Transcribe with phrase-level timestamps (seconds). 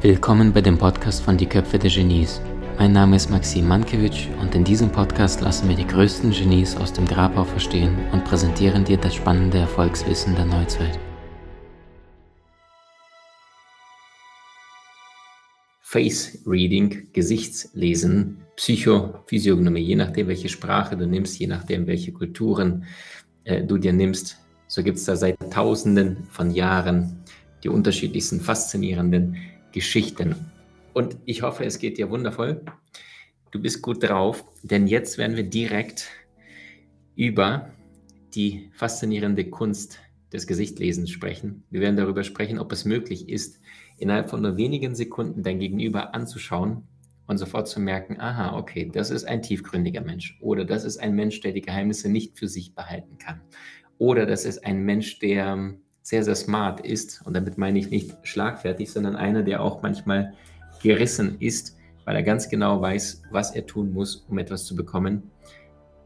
[0.00, 2.40] Willkommen bei dem Podcast von Die Köpfe der Genies.
[2.78, 6.94] Mein Name ist Maxim Mankewitsch und in diesem Podcast lassen wir die größten Genies aus
[6.94, 10.98] dem Grabau verstehen und präsentieren dir das spannende Erfolgswissen der Neuzeit.
[15.82, 22.86] Face Reading, Gesichtslesen, Psychophysiognomie, je nachdem, welche Sprache du nimmst, je nachdem, welche Kulturen
[23.44, 24.38] äh, du dir nimmst.
[24.66, 27.22] So gibt es da seit Tausenden von Jahren
[27.62, 29.36] die unterschiedlichsten faszinierenden
[29.72, 30.34] Geschichten.
[30.92, 32.62] Und ich hoffe, es geht dir wundervoll.
[33.50, 36.08] Du bist gut drauf, denn jetzt werden wir direkt
[37.16, 37.70] über
[38.34, 40.00] die faszinierende Kunst
[40.32, 41.64] des Gesichtlesens sprechen.
[41.70, 43.60] Wir werden darüber sprechen, ob es möglich ist,
[43.98, 46.88] innerhalb von nur wenigen Sekunden dein Gegenüber anzuschauen
[47.26, 51.14] und sofort zu merken, aha, okay, das ist ein tiefgründiger Mensch oder das ist ein
[51.14, 53.40] Mensch, der die Geheimnisse nicht für sich behalten kann
[54.02, 57.24] oder das ist ein Mensch, der sehr, sehr smart ist.
[57.24, 60.32] Und damit meine ich nicht schlagfertig, sondern einer, der auch manchmal
[60.82, 65.30] gerissen ist, weil er ganz genau weiß, was er tun muss, um etwas zu bekommen,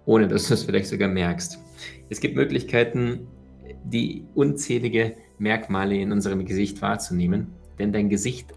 [0.04, 1.58] ohne dass du es vielleicht sogar merkst.
[2.10, 3.28] Es gibt Möglichkeiten,
[3.84, 8.52] die unzählige Merkmale in unserem Gesicht wahrzunehmen, denn dein Gesicht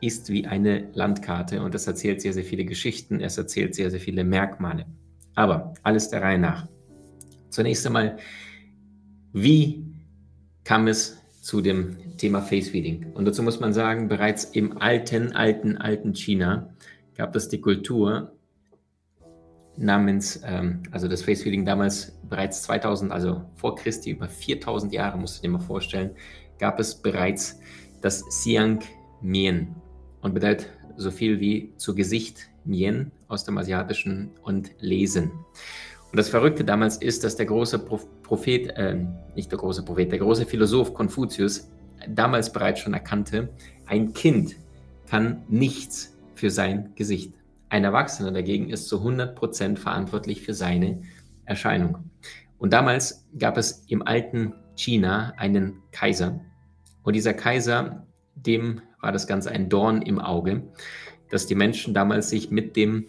[0.00, 4.00] ist wie eine Landkarte und es erzählt sehr, sehr viele Geschichten, es erzählt sehr, sehr
[4.00, 4.86] viele Merkmale.
[5.34, 6.68] Aber alles der Reihe nach.
[7.50, 8.18] Zunächst einmal,
[9.32, 9.84] wie
[10.64, 13.12] kam es zu dem Thema Face Feeding.
[13.14, 16.68] Und dazu muss man sagen, bereits im alten, alten, alten China
[17.16, 18.32] gab es die Kultur
[19.78, 25.16] namens, ähm, also das Face Feeding damals bereits 2000, also vor Christi, über 4000 Jahre,
[25.16, 26.10] musst du dir mal vorstellen,
[26.58, 27.58] gab es bereits
[28.02, 28.80] das Siang
[29.22, 29.74] Mien
[30.22, 35.30] und bedeutet so viel wie zu Gesicht Mien aus dem Asiatischen und Lesen.
[36.10, 38.96] Und das Verrückte damals ist, dass der große Prophet, äh,
[39.34, 41.70] nicht der große Prophet, der große Philosoph Konfuzius
[42.08, 43.50] damals bereits schon erkannte,
[43.86, 44.56] ein Kind
[45.06, 47.34] kann nichts für sein Gesicht.
[47.68, 51.02] Ein Erwachsener dagegen ist zu 100% verantwortlich für seine
[51.44, 52.10] Erscheinung.
[52.58, 56.40] Und damals gab es im alten China einen Kaiser.
[57.02, 60.62] Und dieser Kaiser, dem war das Ganze ein Dorn im Auge,
[61.30, 63.06] dass die Menschen damals sich mit dem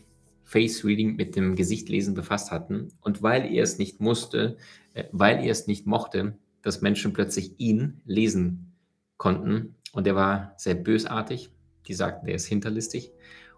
[0.49, 2.87] Face Reading mit dem Gesichtlesen befasst hatten.
[3.01, 4.57] Und weil er es nicht musste,
[4.95, 8.73] äh, weil er es nicht mochte, dass Menschen plötzlich ihn lesen
[9.17, 9.75] konnten.
[9.91, 11.51] Und er war sehr bösartig.
[11.87, 13.11] Die sagten, er ist hinterlistig.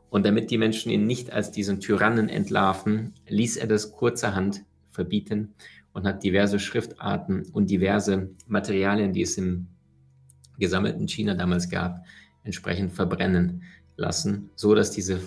[0.09, 5.53] Und damit die Menschen ihn nicht als diesen Tyrannen entlarven, ließ er das kurzerhand verbieten
[5.93, 9.67] und hat diverse Schriftarten und diverse Materialien, die es im
[10.61, 12.05] gesammelten China damals gab,
[12.43, 13.63] entsprechend verbrennen
[13.97, 15.19] lassen, so dass diese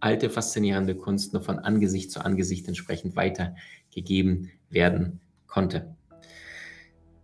[0.00, 5.94] alte, faszinierende Kunst nur von Angesicht zu Angesicht entsprechend weitergegeben werden konnte.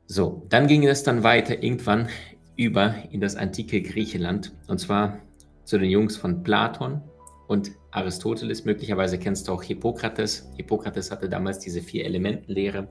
[0.07, 2.09] So, dann ging es dann weiter irgendwann
[2.57, 5.21] über in das antike Griechenland und zwar
[5.65, 7.01] zu den Jungs von Platon
[7.49, 8.65] und Aristoteles.
[8.65, 10.51] Möglicherweise kennst du auch Hippokrates.
[10.57, 12.89] Hippokrates hatte damals diese vier Elementenlehre,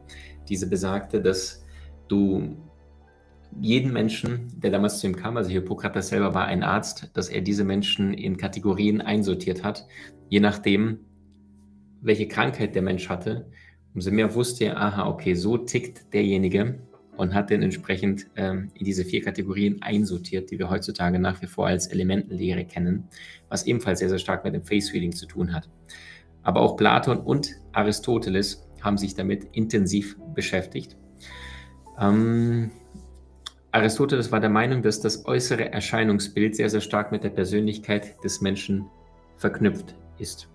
[0.47, 1.63] diese besagte, dass
[2.07, 2.55] du
[3.59, 7.41] jeden Menschen, der damals zu ihm kam, also Hippokrates selber war ein Arzt, dass er
[7.41, 9.85] diese Menschen in Kategorien einsortiert hat,
[10.29, 11.00] je nachdem,
[12.01, 13.45] welche Krankheit der Mensch hatte.
[13.94, 16.79] Umso mehr wusste er, aha, okay, so tickt derjenige
[17.17, 21.47] und hat den entsprechend ähm, in diese vier Kategorien einsortiert, die wir heutzutage nach wie
[21.47, 23.07] vor als Elementenlehre kennen,
[23.50, 25.69] was ebenfalls sehr, sehr stark mit dem Face Reading zu tun hat.
[26.41, 30.97] Aber auch Platon und Aristoteles haben sich damit intensiv beschäftigt.
[32.00, 32.72] Ähm,
[33.73, 38.41] Aristoteles war der Meinung, dass das äußere Erscheinungsbild sehr, sehr stark mit der Persönlichkeit des
[38.41, 38.85] Menschen
[39.37, 40.49] verknüpft ist.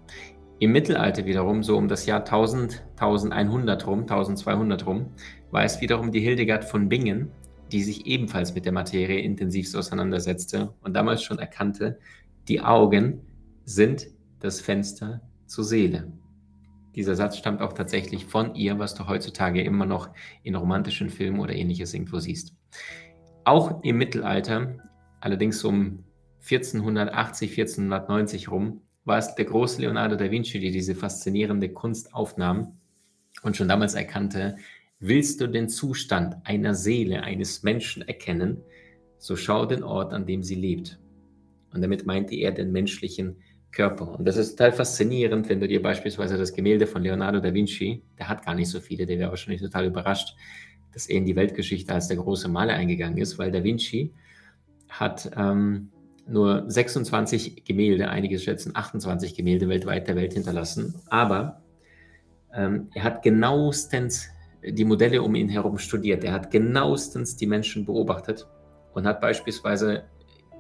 [0.59, 5.07] Im Mittelalter wiederum, so um das Jahr 1000, 1100 rum, 1200 rum,
[5.51, 7.31] war es wiederum die Hildegard von Bingen,
[7.73, 11.99] die sich ebenfalls mit der Materie intensiv auseinandersetzte und damals schon erkannte,
[12.49, 13.23] die Augen
[13.65, 14.09] sind
[14.41, 16.13] das Fenster zur Seele.
[16.95, 20.11] Dieser Satz stammt auch tatsächlich von ihr, was du heutzutage immer noch
[20.43, 22.55] in romantischen Filmen oder ähnliches irgendwo siehst.
[23.47, 24.75] Auch im Mittelalter,
[25.21, 26.03] allerdings um
[26.43, 32.77] 1480, 1490 rum, war es der große Leonardo da Vinci, der diese faszinierende Kunst aufnahm
[33.43, 34.57] und schon damals erkannte,
[34.99, 38.63] willst du den Zustand einer Seele, eines Menschen erkennen,
[39.17, 40.99] so schau den Ort, an dem sie lebt.
[41.73, 43.37] Und damit meinte er den menschlichen
[43.71, 44.19] Körper.
[44.19, 48.03] Und das ist total faszinierend, wenn du dir beispielsweise das Gemälde von Leonardo da Vinci,
[48.19, 50.35] der hat gar nicht so viele, der wäre wahrscheinlich total überrascht,
[50.97, 54.15] dass er in die Weltgeschichte als der große Maler eingegangen ist, weil Da Vinci
[54.89, 55.91] hat ähm,
[56.27, 61.61] nur 26 Gemälde, einige schätzen 28 Gemälde weltweit der Welt hinterlassen, aber
[62.55, 64.31] ähm, er hat genauestens
[64.67, 66.25] die Modelle um ihn herum studiert.
[66.25, 68.49] Er hat genauestens die Menschen beobachtet
[68.95, 70.05] und hat beispielsweise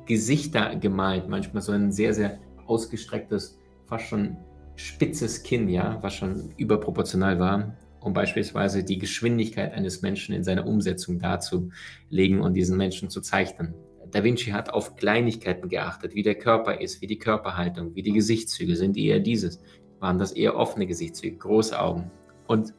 [0.04, 4.36] Gesichter gemalt, manchmal so ein sehr, sehr ausgestrecktes, fast schon
[4.74, 10.66] spitzes Kinn, ja, was schon überproportional war, um beispielsweise die Geschwindigkeit eines Menschen in seiner
[10.66, 13.74] Umsetzung darzulegen und diesen Menschen zu zeichnen.
[14.10, 18.12] Da Vinci hat auf Kleinigkeiten geachtet, wie der Körper ist, wie die Körperhaltung, wie die
[18.12, 19.60] Gesichtszüge sind, eher dieses,
[19.98, 22.10] waren das eher offene Gesichtszüge, große Augen
[22.46, 22.74] und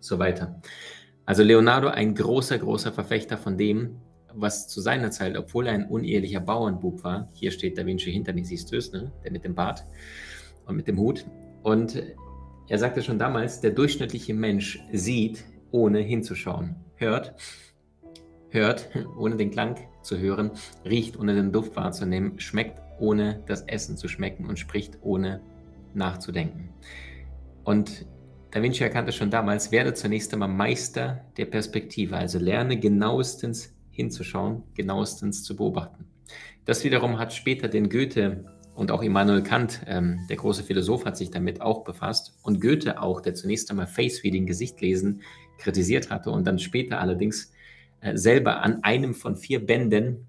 [0.00, 0.60] so weiter.
[1.24, 3.96] Also Leonardo ein großer, großer Verfechter von dem,
[4.34, 8.32] was zu seiner Zeit, obwohl er ein unehelicher Bauernbub war, hier steht Da Vinci hinter
[8.32, 9.12] mir, siehst du es, ne?
[9.22, 9.84] der mit dem Bart
[10.66, 11.24] und mit dem Hut.
[11.62, 12.02] Und
[12.68, 17.34] er sagte schon damals, der durchschnittliche Mensch sieht, ohne hinzuschauen, hört,
[18.50, 18.88] hört,
[19.18, 20.52] ohne den Klang zu hören,
[20.84, 25.40] riecht, ohne den Duft wahrzunehmen, schmeckt, ohne das Essen zu schmecken und spricht, ohne
[25.94, 26.70] nachzudenken.
[27.64, 28.06] Und
[28.52, 34.62] Da Vinci erkannte schon damals, werde zunächst einmal Meister der Perspektive, also lerne genauestens hinzuschauen,
[34.74, 36.04] genauestens zu beobachten.
[36.66, 38.44] Das wiederum hat später den Goethe
[38.74, 42.38] und auch Immanuel Kant, ähm, der große Philosoph, hat sich damit auch befasst.
[42.42, 45.22] Und Goethe auch, der zunächst einmal Face-Reading, Gesichtlesen,
[45.58, 47.52] kritisiert hatte und dann später allerdings
[48.00, 50.28] äh, selber an einem von vier Bänden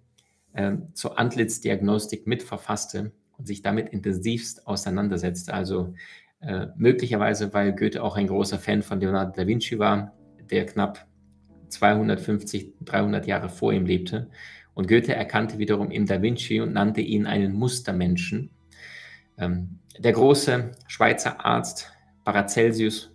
[0.53, 5.53] äh, zur Antlitzdiagnostik mitverfasste und sich damit intensivst auseinandersetzte.
[5.53, 5.93] Also
[6.41, 10.13] äh, möglicherweise, weil Goethe auch ein großer Fan von Leonardo da Vinci war,
[10.51, 11.07] der knapp
[11.69, 14.29] 250, 300 Jahre vor ihm lebte.
[14.73, 18.49] Und Goethe erkannte wiederum im Da Vinci und nannte ihn einen Mustermenschen.
[19.37, 21.91] Ähm, der große Schweizer Arzt
[22.23, 23.11] Paracelsus,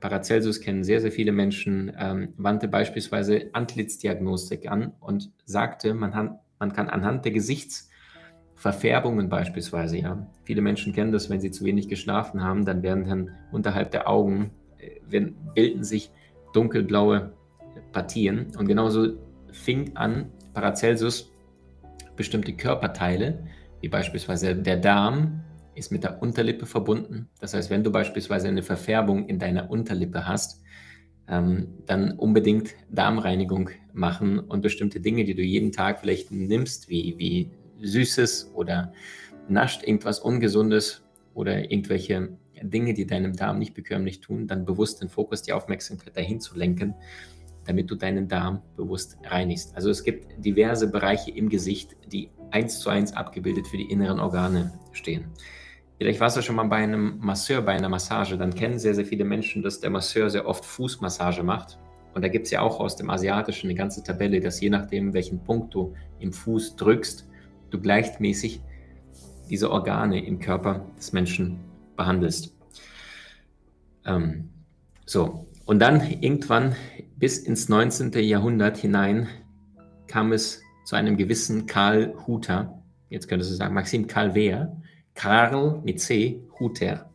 [0.00, 6.38] Paracelsus kennen sehr, sehr viele Menschen, ähm, wandte beispielsweise Antlitzdiagnostik an und sagte, man, han,
[6.58, 11.88] man kann anhand der Gesichtsverfärbungen beispielsweise, ja, viele Menschen kennen das, wenn sie zu wenig
[11.88, 16.10] geschlafen haben, dann werden dann unterhalb der Augen, äh, wenn, bilden sich
[16.52, 17.32] dunkelblaue
[17.92, 18.46] Partien.
[18.58, 19.14] Und genauso
[19.52, 21.30] fing an Paracelsus
[22.16, 23.44] bestimmte Körperteile,
[23.82, 25.44] wie beispielsweise der Darm,
[25.74, 27.28] ist mit der Unterlippe verbunden.
[27.40, 30.62] Das heißt, wenn du beispielsweise eine Verfärbung in deiner Unterlippe hast,
[31.28, 37.16] ähm, dann unbedingt Darmreinigung machen und bestimmte Dinge, die du jeden Tag vielleicht nimmst, wie,
[37.18, 37.50] wie
[37.82, 38.94] Süßes oder
[39.50, 41.04] nascht irgendwas Ungesundes
[41.34, 42.30] oder irgendwelche
[42.62, 46.56] Dinge, die deinem Darm nicht bekömmlich tun, dann bewusst den Fokus, die Aufmerksamkeit dahin zu
[46.56, 46.94] lenken
[47.66, 49.74] damit du deinen Darm bewusst reinigst.
[49.76, 54.20] Also es gibt diverse Bereiche im Gesicht, die eins zu eins abgebildet für die inneren
[54.20, 55.26] Organe stehen.
[55.98, 59.06] Vielleicht warst du schon mal bei einem Masseur, bei einer Massage, dann kennen sehr, sehr
[59.06, 61.78] viele Menschen, dass der Masseur sehr oft Fußmassage macht.
[62.14, 65.14] Und da gibt es ja auch aus dem Asiatischen eine ganze Tabelle, dass je nachdem,
[65.14, 67.28] welchen Punkt du im Fuß drückst,
[67.70, 68.60] du gleichmäßig
[69.48, 71.60] diese Organe im Körper des Menschen
[71.96, 72.56] behandelst.
[74.04, 74.50] Ähm,
[75.04, 76.74] so, und dann irgendwann
[77.18, 78.12] bis ins 19.
[78.12, 79.28] Jahrhundert hinein
[80.06, 82.82] kam es zu einem gewissen Karl Huter.
[83.08, 84.76] Jetzt könntest du sagen, Maxim Karl wer?
[85.14, 87.10] Karl mit C, Huter.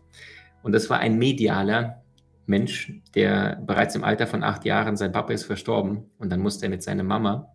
[0.63, 2.01] Und das war ein medialer
[2.47, 6.65] Mensch, der bereits im Alter von acht Jahren, sein Papa ist verstorben und dann musste
[6.65, 7.53] er mit seiner Mama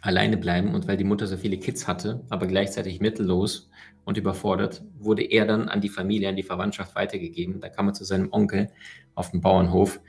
[0.00, 3.68] alleine bleiben und weil die Mutter so viele Kids hatte, aber gleichzeitig mittellos
[4.04, 7.60] und überfordert, wurde er dann an die Familie, an die Verwandtschaft weitergegeben.
[7.60, 8.68] Da kam er zu seinem Onkel
[9.16, 10.00] auf dem Bauernhof.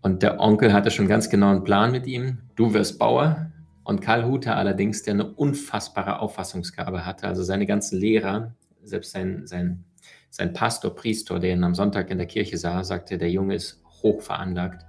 [0.00, 2.38] Und der Onkel hatte schon ganz genau einen Plan mit ihm.
[2.54, 3.52] Du wirst Bauer.
[3.84, 9.46] Und Karl Huter allerdings, der eine unfassbare Auffassungsgabe hatte, also seine ganzen Lehrer, selbst sein,
[9.46, 9.84] sein,
[10.30, 13.82] sein Pastor, Priester, der ihn am Sonntag in der Kirche sah, sagte, der Junge ist
[14.02, 14.84] hoch veranlagt.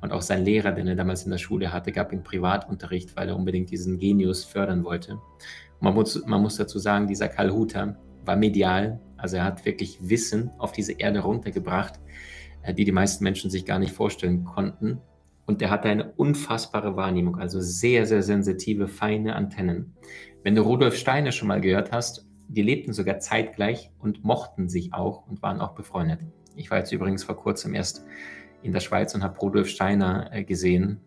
[0.00, 3.28] Und auch sein Lehrer, den er damals in der Schule hatte, gab ihm Privatunterricht, weil
[3.28, 5.18] er unbedingt diesen Genius fördern wollte.
[5.80, 9.98] Man muss, man muss dazu sagen, dieser Karl Huter war medial, also er hat wirklich
[10.08, 11.98] Wissen auf diese Erde runtergebracht,
[12.72, 15.00] die die meisten Menschen sich gar nicht vorstellen konnten.
[15.46, 19.94] Und der hatte eine unfassbare Wahrnehmung, also sehr, sehr sensitive, feine Antennen.
[20.42, 24.92] Wenn du Rudolf Steiner schon mal gehört hast, die lebten sogar zeitgleich und mochten sich
[24.92, 26.20] auch und waren auch befreundet.
[26.56, 28.04] Ich war jetzt übrigens vor kurzem erst
[28.62, 31.00] in der Schweiz und habe Rudolf Steiner äh, gesehen,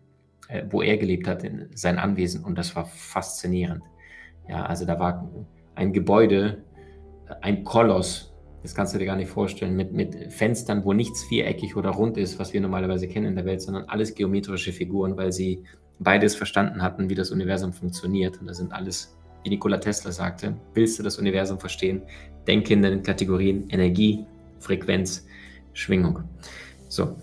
[0.48, 3.82] äh, wo er gelebt hat, in sein Anwesen und das war faszinierend.
[4.48, 5.30] Ja, also da war
[5.74, 6.64] ein Gebäude,
[7.40, 8.29] ein Koloss,
[8.62, 12.16] das kannst du dir gar nicht vorstellen, mit, mit Fenstern, wo nichts viereckig oder rund
[12.18, 15.64] ist, was wir normalerweise kennen in der Welt, sondern alles geometrische Figuren, weil sie
[15.98, 18.40] beides verstanden hatten, wie das Universum funktioniert.
[18.40, 22.02] Und das sind alles, wie Nikola Tesla sagte, willst du das Universum verstehen,
[22.46, 24.26] denke in den Kategorien Energie,
[24.58, 25.26] Frequenz,
[25.72, 26.24] Schwingung.
[26.88, 27.16] So.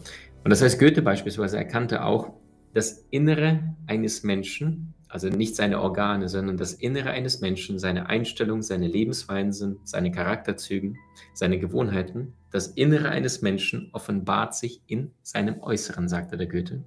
[0.43, 2.33] Und das heißt, Goethe beispielsweise erkannte auch,
[2.73, 8.61] das Innere eines Menschen also nicht seine Organe, sondern das Innere eines Menschen, seine Einstellung,
[8.61, 10.97] seine Lebensweisen, seine Charakterzügen,
[11.33, 16.83] seine Gewohnheiten, Das Innere eines Menschen offenbart sich in seinem Äußeren, sagte der Goethe.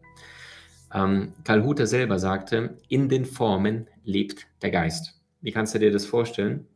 [0.93, 5.21] Ähm, Karl Hutter selber sagte, in den Formen lebt der Geist.
[5.41, 6.67] Wie kannst du dir das vorstellen?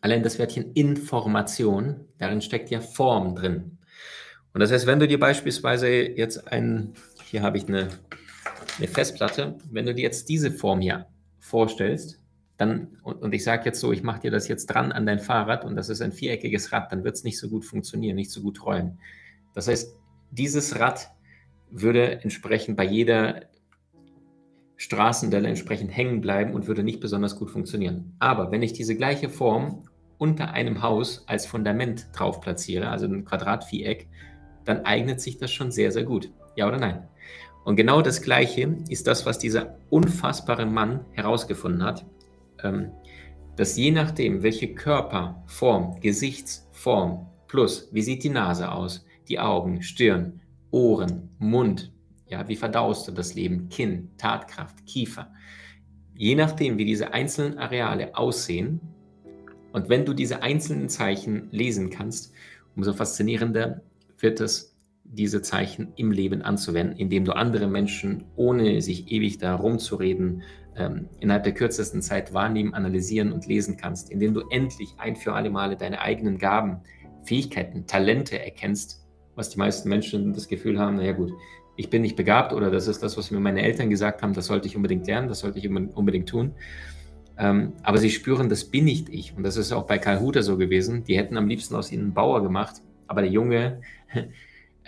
[0.00, 3.78] Allein das Wörtchen Information, darin steckt ja Form drin.
[4.52, 6.94] Und das heißt, wenn du dir beispielsweise jetzt ein,
[7.24, 7.88] hier habe ich eine,
[8.78, 11.06] eine Festplatte, wenn du dir jetzt diese Form hier
[11.38, 12.20] vorstellst,
[12.56, 15.18] dann, und, und ich sage jetzt so, ich mache dir das jetzt dran an dein
[15.18, 18.30] Fahrrad und das ist ein viereckiges Rad, dann wird es nicht so gut funktionieren, nicht
[18.30, 18.98] so gut rollen.
[19.54, 19.96] Das heißt,
[20.30, 21.10] dieses Rad
[21.70, 23.46] würde entsprechend bei jeder
[24.76, 28.14] Straßendelle entsprechend hängen bleiben und würde nicht besonders gut funktionieren.
[28.18, 29.84] Aber wenn ich diese gleiche Form
[30.18, 34.08] unter einem Haus als Fundament drauf platziere, also ein Quadratviereck,
[34.64, 36.30] dann eignet sich das schon sehr, sehr gut.
[36.56, 37.08] Ja oder nein?
[37.64, 42.04] Und genau das Gleiche ist das, was dieser unfassbare Mann herausgefunden hat,
[42.62, 42.90] ähm,
[43.56, 50.40] dass je nachdem, welche Körperform, Gesichtsform plus, wie sieht die Nase aus, die Augen, Stirn,
[50.70, 51.92] Ohren, Mund,
[52.26, 55.32] ja, wie verdaust du das Leben, Kinn, Tatkraft, Kiefer,
[56.14, 58.80] je nachdem, wie diese einzelnen Areale aussehen
[59.72, 62.32] und wenn du diese einzelnen Zeichen lesen kannst,
[62.76, 63.82] umso faszinierender
[64.18, 64.69] wird es,
[65.12, 70.42] diese Zeichen im Leben anzuwenden, indem du andere Menschen, ohne sich ewig da rumzureden,
[70.76, 75.32] ähm, innerhalb der kürzesten Zeit wahrnehmen, analysieren und lesen kannst, indem du endlich ein für
[75.32, 76.78] alle Male deine eigenen Gaben,
[77.24, 81.32] Fähigkeiten, Talente erkennst, was die meisten Menschen das Gefühl haben, naja gut,
[81.76, 84.46] ich bin nicht begabt oder das ist das, was mir meine Eltern gesagt haben, das
[84.46, 86.52] sollte ich unbedingt lernen, das sollte ich unbedingt tun.
[87.38, 89.34] Ähm, aber sie spüren, das bin nicht ich.
[89.34, 91.04] Und das ist auch bei Karl Huter so gewesen.
[91.04, 93.80] Die hätten am liebsten aus ihnen einen Bauer gemacht, aber der Junge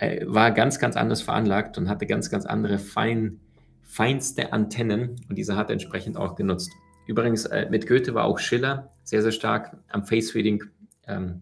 [0.03, 3.39] äh, war ganz, ganz anders veranlagt und hatte ganz, ganz andere fein,
[3.81, 6.71] feinste Antennen und diese hat er entsprechend auch genutzt.
[7.07, 10.63] Übrigens, äh, mit Goethe war auch Schiller sehr, sehr stark am Face Reading
[11.07, 11.41] ähm,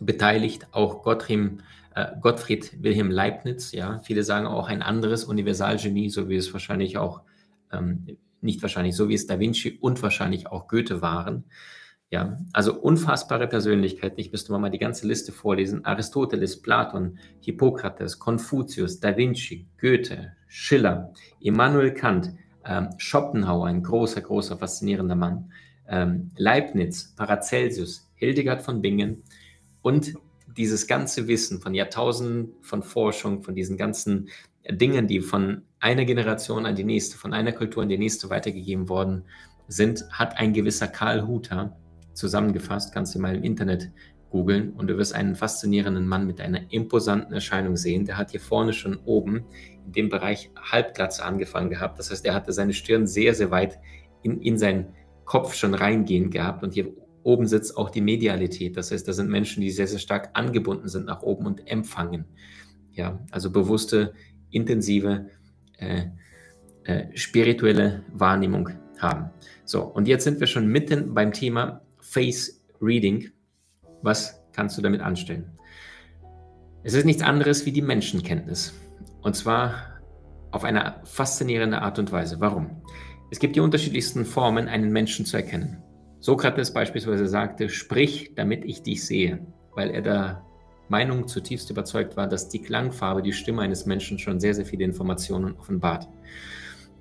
[0.00, 1.60] beteiligt, auch Gottrim,
[1.94, 6.98] äh, Gottfried Wilhelm Leibniz, ja, viele sagen auch ein anderes Universalgenie, so wie es wahrscheinlich
[6.98, 7.22] auch,
[7.72, 11.44] ähm, nicht wahrscheinlich, so wie es Da Vinci und wahrscheinlich auch Goethe waren.
[12.10, 14.20] Ja, also unfassbare Persönlichkeiten.
[14.20, 15.84] Ich müsste mal die ganze Liste vorlesen.
[15.84, 22.32] Aristoteles, Platon, Hippokrates, Konfuzius, Da Vinci, Goethe, Schiller, Immanuel Kant,
[22.64, 25.50] ähm, Schopenhauer, ein großer, großer, faszinierender Mann,
[25.88, 29.24] ähm, Leibniz, Paracelsus, Hildegard von Bingen
[29.82, 30.14] und
[30.56, 34.28] dieses ganze Wissen von Jahrtausenden von Forschung, von diesen ganzen
[34.70, 38.88] Dingen, die von einer Generation an die nächste, von einer Kultur an die nächste weitergegeben
[38.88, 39.24] worden
[39.68, 41.76] sind, hat ein gewisser Karl Huter
[42.16, 43.90] zusammengefasst, kannst du mal im Internet
[44.30, 48.04] googeln und du wirst einen faszinierenden Mann mit einer imposanten Erscheinung sehen.
[48.04, 49.44] Der hat hier vorne schon oben
[49.86, 51.98] in dem Bereich Halbglatze angefangen gehabt.
[51.98, 53.78] Das heißt, er hatte seine Stirn sehr, sehr weit
[54.22, 54.86] in, in seinen
[55.24, 56.92] Kopf schon reingehend gehabt und hier
[57.22, 58.76] oben sitzt auch die Medialität.
[58.76, 62.24] Das heißt, da sind Menschen, die sehr, sehr stark angebunden sind nach oben und empfangen.
[62.92, 64.14] Ja, also bewusste,
[64.50, 65.26] intensive,
[65.78, 66.06] äh,
[66.84, 69.30] äh, spirituelle Wahrnehmung haben.
[69.64, 73.30] So, und jetzt sind wir schon mitten beim Thema Face Reading.
[74.02, 75.50] Was kannst du damit anstellen?
[76.84, 78.72] Es ist nichts anderes wie die Menschenkenntnis.
[79.22, 80.00] Und zwar
[80.52, 82.40] auf eine faszinierende Art und Weise.
[82.40, 82.82] Warum?
[83.30, 85.82] Es gibt die unterschiedlichsten Formen, einen Menschen zu erkennen.
[86.20, 89.44] Sokrates beispielsweise sagte, sprich, damit ich dich sehe,
[89.74, 90.44] weil er der
[90.88, 94.84] Meinung zutiefst überzeugt war, dass die Klangfarbe, die Stimme eines Menschen schon sehr, sehr viele
[94.84, 96.08] Informationen offenbart.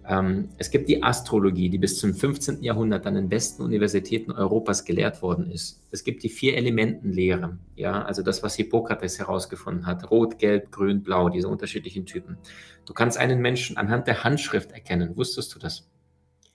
[0.07, 2.62] Ähm, es gibt die Astrologie, die bis zum 15.
[2.62, 5.81] Jahrhundert an den besten Universitäten Europas gelehrt worden ist.
[5.91, 11.29] Es gibt die Vier-Elementen-Lehre, ja, also das, was Hippokrates herausgefunden hat: Rot, Gelb, Grün, Blau,
[11.29, 12.38] diese unterschiedlichen Typen.
[12.85, 15.17] Du kannst einen Menschen anhand der Handschrift erkennen.
[15.17, 15.89] Wusstest du das?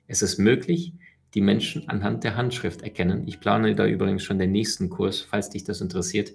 [0.06, 0.92] Es ist möglich,
[1.34, 3.26] die Menschen anhand der Handschrift erkennen.
[3.26, 6.32] Ich plane da übrigens schon den nächsten Kurs, falls dich das interessiert,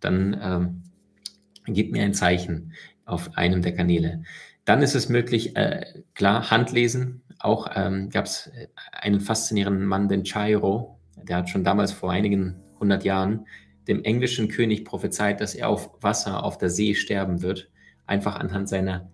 [0.00, 0.82] dann ähm,
[1.66, 2.72] gib mir ein Zeichen
[3.04, 4.24] auf einem der Kanäle.
[4.64, 7.22] Dann ist es möglich, äh, klar, Handlesen.
[7.38, 12.10] Auch ähm, gab es äh, einen faszinierenden Mann, den Chairo, der hat schon damals vor
[12.10, 13.46] einigen hundert Jahren
[13.88, 17.70] dem englischen König prophezeit, dass er auf Wasser auf der See sterben wird,
[18.06, 19.10] einfach anhand seiner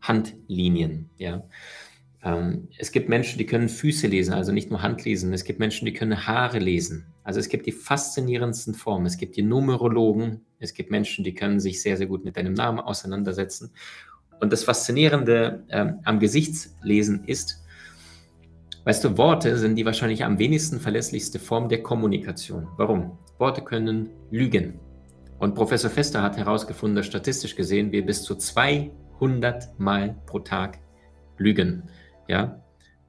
[0.00, 1.10] Handlinien.
[1.16, 1.44] Ja.
[2.22, 5.32] Ähm, es gibt Menschen, die können Füße lesen, also nicht nur Hand lesen.
[5.32, 7.06] Es gibt Menschen, die können Haare lesen.
[7.22, 9.06] Also es gibt die faszinierendsten Formen.
[9.06, 10.40] Es gibt die Numerologen.
[10.58, 13.72] Es gibt Menschen, die können sich sehr, sehr gut mit deinem Namen auseinandersetzen.
[14.44, 17.64] Und das Faszinierende ähm, am Gesichtslesen ist,
[18.84, 22.68] weißt du, Worte sind die wahrscheinlich am wenigsten verlässlichste Form der Kommunikation.
[22.76, 23.16] Warum?
[23.38, 24.78] Worte können lügen.
[25.38, 30.78] Und Professor Fester hat herausgefunden, dass statistisch gesehen wir bis zu 200 Mal pro Tag
[31.38, 31.84] lügen.
[32.28, 32.62] Ja,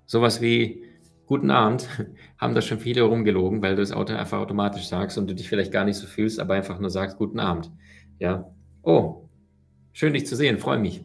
[0.06, 0.86] sowas wie
[1.26, 1.90] guten Abend,
[2.38, 5.50] haben da schon viele rumgelogen, weil du das Auto einfach automatisch sagst und du dich
[5.50, 7.74] vielleicht gar nicht so fühlst, aber einfach nur sagst, guten Abend.
[8.20, 8.50] Ja.
[8.84, 9.28] Oh,
[9.92, 11.04] schön dich zu sehen, freue mich.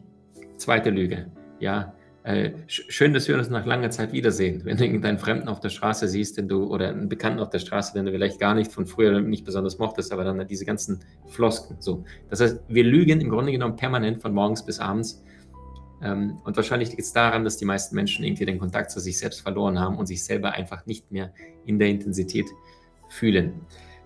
[0.61, 1.25] Zweite Lüge.
[1.59, 1.95] Ja.
[2.23, 4.63] Äh, schön, dass wir uns nach langer Zeit wiedersehen.
[4.63, 7.57] Wenn du irgendeinen Fremden auf der Straße siehst, den du, oder einen Bekannten auf der
[7.57, 10.99] Straße, den du vielleicht gar nicht von früher nicht besonders mochtest, aber dann diese ganzen
[11.29, 11.77] Flosken.
[11.79, 12.03] So.
[12.29, 15.23] Das heißt, wir lügen im Grunde genommen permanent von morgens bis abends
[16.03, 19.17] ähm, und wahrscheinlich liegt es daran, dass die meisten Menschen irgendwie den Kontakt zu sich
[19.17, 21.33] selbst verloren haben und sich selber einfach nicht mehr
[21.65, 22.45] in der Intensität
[23.09, 23.61] fühlen.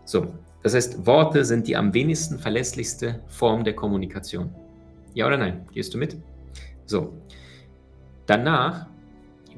[0.06, 0.28] So,
[0.64, 4.56] das heißt, Worte sind die am wenigsten verlässlichste Form der Kommunikation.
[5.14, 5.66] Ja oder nein?
[5.74, 6.16] Gehst du mit?
[6.86, 7.14] So,
[8.26, 8.88] danach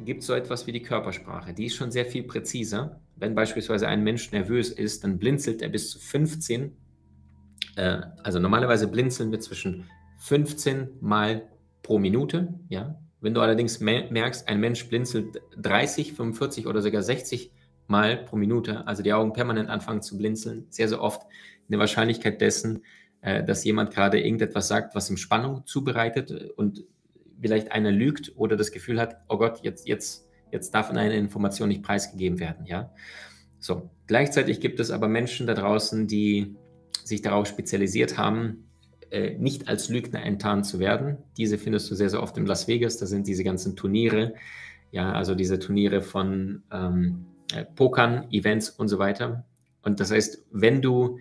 [0.06, 1.54] gibt es so etwas wie die Körpersprache.
[1.54, 3.00] Die ist schon sehr viel präziser.
[3.16, 6.72] Wenn beispielsweise ein Mensch nervös ist, dann blinzelt er bis zu 15,
[7.76, 9.86] äh, also normalerweise blinzeln wir zwischen
[10.20, 11.48] 15 mal
[11.82, 12.54] pro Minute.
[12.70, 13.00] Ja?
[13.22, 17.52] Wenn du allerdings merkst, ein Mensch blinzelt 30, 45 oder sogar 60
[17.90, 21.22] Mal pro Minute, also die Augen permanent anfangen zu blinzeln, sehr, sehr oft
[21.70, 22.84] eine Wahrscheinlichkeit dessen,
[23.22, 26.84] äh, dass jemand gerade irgendetwas sagt, was ihm Spannung zubereitet und
[27.40, 31.70] vielleicht einer lügt oder das Gefühl hat, oh Gott, jetzt, jetzt, jetzt darf eine Information
[31.70, 32.66] nicht preisgegeben werden.
[32.66, 32.92] Ja?
[33.60, 33.90] So.
[34.08, 36.56] Gleichzeitig gibt es aber Menschen da draußen, die
[37.04, 38.68] sich darauf spezialisiert haben,
[39.10, 41.18] äh, nicht als Lügner enttarnt zu werden.
[41.38, 42.98] Diese findest du sehr, sehr oft in Las Vegas.
[42.98, 44.34] Da sind diese ganzen Turniere,
[44.92, 49.46] ja, also diese Turniere von ähm, äh, Pokern, Events und so weiter.
[49.82, 51.20] Und das heißt, wenn du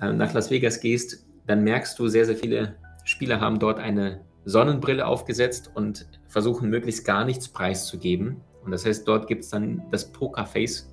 [0.00, 4.20] äh, nach Las Vegas gehst, dann merkst du, sehr, sehr viele Spieler haben dort eine
[4.44, 8.40] Sonnenbrille aufgesetzt und versuchen möglichst gar nichts preiszugeben.
[8.64, 10.88] Und das heißt, dort gibt es dann das Pokerface.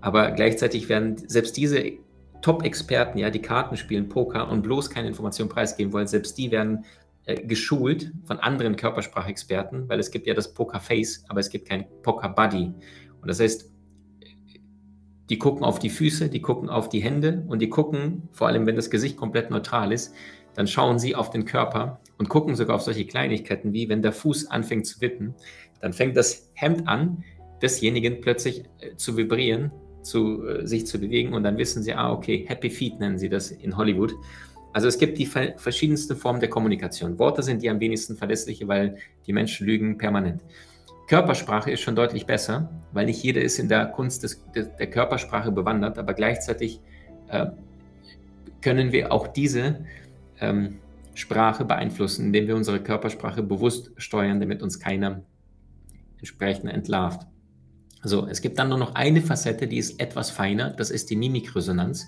[0.00, 1.92] Aber gleichzeitig werden selbst diese
[2.42, 6.84] Top-Experten, ja, die Karten spielen, Poker und bloß keine Information preisgeben wollen, selbst die werden
[7.24, 11.86] äh, geschult von anderen Körpersprachexperten, weil es gibt ja das Poker-Face, aber es gibt kein
[12.02, 12.74] Poker-Buddy.
[13.20, 13.70] Und das heißt,
[15.30, 18.66] die gucken auf die Füße, die gucken auf die Hände und die gucken, vor allem
[18.66, 20.14] wenn das Gesicht komplett neutral ist,
[20.54, 24.12] dann schauen sie auf den Körper und gucken sogar auf solche Kleinigkeiten wie, wenn der
[24.12, 25.34] Fuß anfängt zu wippen,
[25.80, 27.24] dann fängt das Hemd an,
[27.60, 29.70] desjenigen plötzlich äh, zu vibrieren
[30.02, 33.28] zu, äh, sich zu bewegen und dann wissen sie, ah, okay, Happy Feet nennen sie
[33.28, 34.14] das in Hollywood.
[34.72, 37.18] Also es gibt die verschiedensten Formen der Kommunikation.
[37.18, 38.96] Worte sind die am wenigsten verlässliche, weil
[39.26, 40.40] die Menschen lügen permanent.
[41.08, 45.52] Körpersprache ist schon deutlich besser, weil nicht jeder ist in der Kunst des, der Körpersprache
[45.52, 46.80] bewandert, aber gleichzeitig
[47.28, 47.46] äh,
[48.62, 49.84] können wir auch diese
[50.40, 50.78] ähm,
[51.14, 55.22] Sprache beeinflussen, indem wir unsere Körpersprache bewusst steuern, damit uns keiner
[56.18, 57.26] entsprechend entlarvt.
[58.04, 61.16] So, es gibt dann nur noch eine Facette, die ist etwas feiner, das ist die
[61.16, 62.06] Mimikresonanz.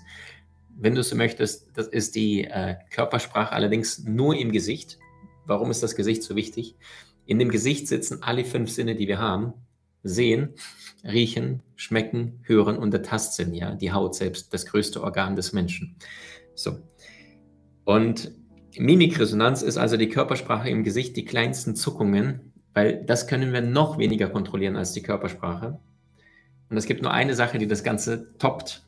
[0.77, 4.97] Wenn du so möchtest, das ist die äh, Körpersprache allerdings nur im Gesicht.
[5.45, 6.75] Warum ist das Gesicht so wichtig?
[7.25, 9.53] In dem Gesicht sitzen alle fünf Sinne, die wir haben.
[10.03, 10.49] Sehen,
[11.03, 15.95] riechen, schmecken, hören und der Tastsinn, ja, die Haut selbst, das größte Organ des Menschen.
[16.55, 16.79] So.
[17.85, 18.31] Und
[18.79, 23.97] Mimikresonanz ist also die Körpersprache im Gesicht, die kleinsten Zuckungen, weil das können wir noch
[23.97, 25.79] weniger kontrollieren als die Körpersprache.
[26.69, 28.85] Und es gibt nur eine Sache, die das Ganze toppt,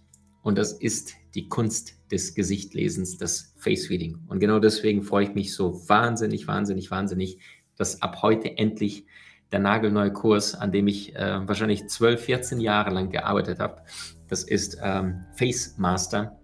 [0.47, 4.19] und das ist die Kunst des Gesichtlesens, das Face Reading.
[4.27, 7.39] Und genau deswegen freue ich mich so wahnsinnig, wahnsinnig, wahnsinnig,
[7.75, 9.05] dass ab heute endlich
[9.51, 13.81] der nagelneue Kurs, an dem ich äh, wahrscheinlich 12, 14 Jahre lang gearbeitet habe,
[14.29, 16.39] das ist ähm, Face Master.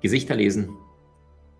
[0.00, 0.70] Gesichter lesen,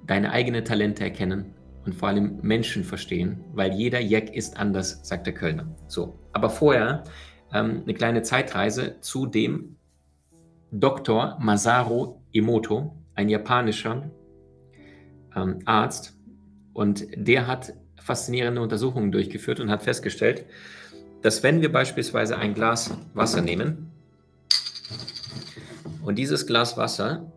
[0.06, 5.26] deine eigenen Talente erkennen und vor allem Menschen verstehen, weil jeder Jack ist anders, sagt
[5.26, 5.66] der Kölner.
[5.86, 7.04] So, aber vorher
[7.52, 9.76] ähm, eine kleine Zeitreise zu dem
[10.70, 11.38] Dr.
[11.40, 14.10] Masaru Emoto, ein japanischer
[15.34, 16.14] ähm, Arzt,
[16.74, 20.46] und der hat faszinierende Untersuchungen durchgeführt und hat festgestellt,
[21.22, 23.90] dass wenn wir beispielsweise ein Glas Wasser nehmen
[26.02, 27.32] und dieses Glas Wasser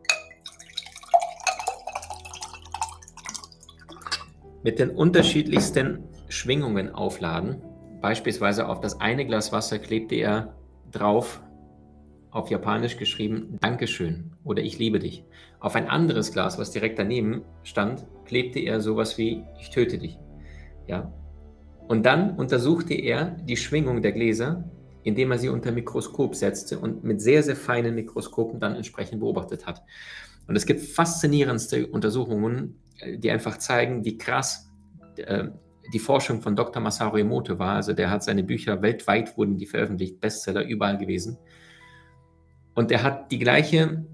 [4.64, 7.62] mit den unterschiedlichsten Schwingungen aufladen.
[8.02, 10.56] Beispielsweise auf das eine Glas Wasser klebte er
[10.92, 11.42] drauf,
[12.32, 15.26] auf Japanisch geschrieben, Dankeschön oder Ich liebe dich.
[15.60, 20.18] Auf ein anderes Glas, was direkt daneben stand, klebte er sowas wie Ich töte dich.
[20.88, 21.12] Ja.
[21.88, 24.64] Und dann untersuchte er die Schwingung der Gläser,
[25.04, 29.66] indem er sie unter Mikroskop setzte und mit sehr, sehr feinen Mikroskopen dann entsprechend beobachtet
[29.66, 29.84] hat.
[30.48, 32.80] Und es gibt faszinierendste Untersuchungen,
[33.18, 34.70] die einfach zeigen, wie krass
[35.18, 35.50] äh,
[35.94, 36.82] die Forschung von Dr.
[36.82, 37.76] Masaru Emoto war.
[37.76, 41.38] Also der hat seine Bücher weltweit wurden die veröffentlicht, Bestseller überall gewesen.
[42.74, 44.06] Und er hat die gleiche,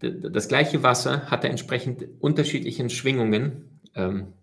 [0.00, 4.34] das gleiche Wasser hat er entsprechend unterschiedlichen Schwingungen ähm,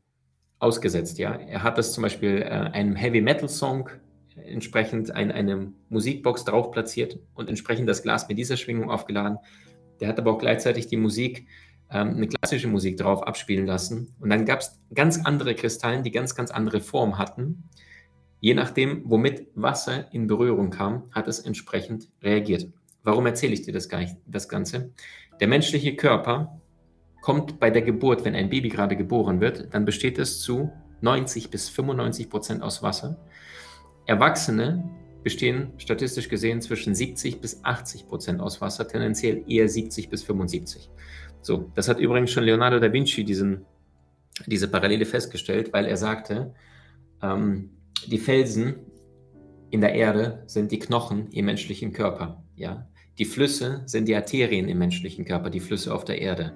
[0.60, 1.20] ausgesetzt.
[1.20, 3.90] Ja, er hat das zum Beispiel äh, einem Heavy Metal Song
[4.36, 9.38] entsprechend ein, eine Musikbox drauf platziert und entsprechend das Glas mit dieser Schwingung aufgeladen.
[10.00, 11.48] Der hat aber auch gleichzeitig die Musik,
[11.92, 14.16] ähm, eine klassische Musik drauf abspielen lassen.
[14.20, 17.70] Und dann gab es ganz andere Kristallen, die ganz, ganz andere Form hatten.
[18.40, 22.68] Je nachdem, womit Wasser in Berührung kam, hat es entsprechend reagiert.
[23.04, 23.88] Warum erzähle ich dir das,
[24.26, 24.92] das Ganze?
[25.40, 26.62] Der menschliche Körper
[27.22, 31.50] kommt bei der Geburt, wenn ein Baby gerade geboren wird, dann besteht es zu 90
[31.50, 33.18] bis 95 Prozent aus Wasser.
[34.06, 34.84] Erwachsene
[35.24, 40.90] bestehen statistisch gesehen zwischen 70 bis 80 Prozent aus Wasser, tendenziell eher 70 bis 75.
[41.42, 43.66] So, das hat übrigens schon Leonardo da Vinci diesen,
[44.46, 46.54] diese Parallele festgestellt, weil er sagte,
[47.22, 47.72] ähm,
[48.08, 48.76] die Felsen
[49.70, 52.44] in der Erde sind die Knochen im menschlichen Körper.
[52.56, 52.88] Ja?
[53.18, 56.54] Die Flüsse sind die Arterien im menschlichen Körper, die Flüsse auf der Erde.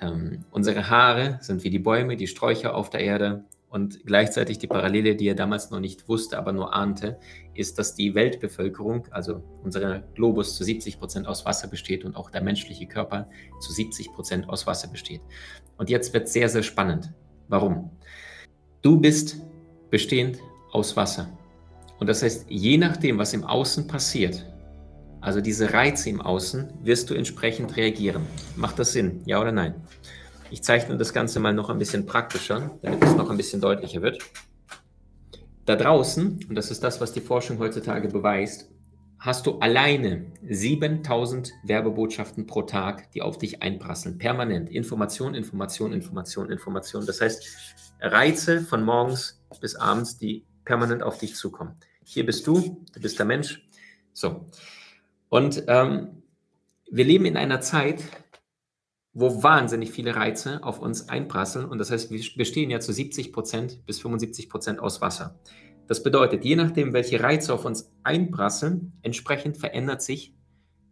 [0.00, 3.44] Ähm, unsere Haare sind wie die Bäume, die Sträucher auf der Erde.
[3.68, 7.18] Und gleichzeitig die Parallele, die er damals noch nicht wusste, aber nur ahnte,
[7.54, 12.30] ist, dass die Weltbevölkerung, also unser Globus, zu 70 Prozent aus Wasser besteht und auch
[12.30, 13.28] der menschliche Körper
[13.60, 15.20] zu 70 Prozent aus Wasser besteht.
[15.76, 17.12] Und jetzt wird es sehr, sehr spannend.
[17.48, 17.90] Warum?
[18.82, 19.42] Du bist
[19.90, 20.38] bestehend
[20.72, 21.28] aus Wasser.
[21.98, 24.46] Und das heißt, je nachdem, was im Außen passiert,
[25.20, 28.22] also diese Reize im Außen, wirst du entsprechend reagieren.
[28.54, 29.22] Macht das Sinn?
[29.24, 29.74] Ja oder nein?
[30.50, 34.02] Ich zeichne das Ganze mal noch ein bisschen praktischer, damit es noch ein bisschen deutlicher
[34.02, 34.22] wird.
[35.64, 38.70] Da draußen, und das ist das, was die Forschung heutzutage beweist,
[39.18, 44.18] hast du alleine 7000 Werbebotschaften pro Tag, die auf dich einprasseln.
[44.18, 44.70] Permanent.
[44.70, 47.04] Information, Information, Information, Information.
[47.06, 47.44] Das heißt,
[48.00, 51.74] Reize von morgens bis abends, die permanent auf dich zukommen.
[52.04, 53.66] Hier bist du, du bist der Mensch.
[54.12, 54.46] So.
[55.28, 56.22] Und ähm,
[56.88, 58.04] wir leben in einer Zeit,
[59.18, 61.64] wo wahnsinnig viele Reize auf uns einprasseln.
[61.64, 65.40] Und das heißt, wir bestehen ja zu 70 Prozent bis 75 Prozent aus Wasser.
[65.86, 70.34] Das bedeutet, je nachdem, welche Reize auf uns einprasseln, entsprechend verändert sich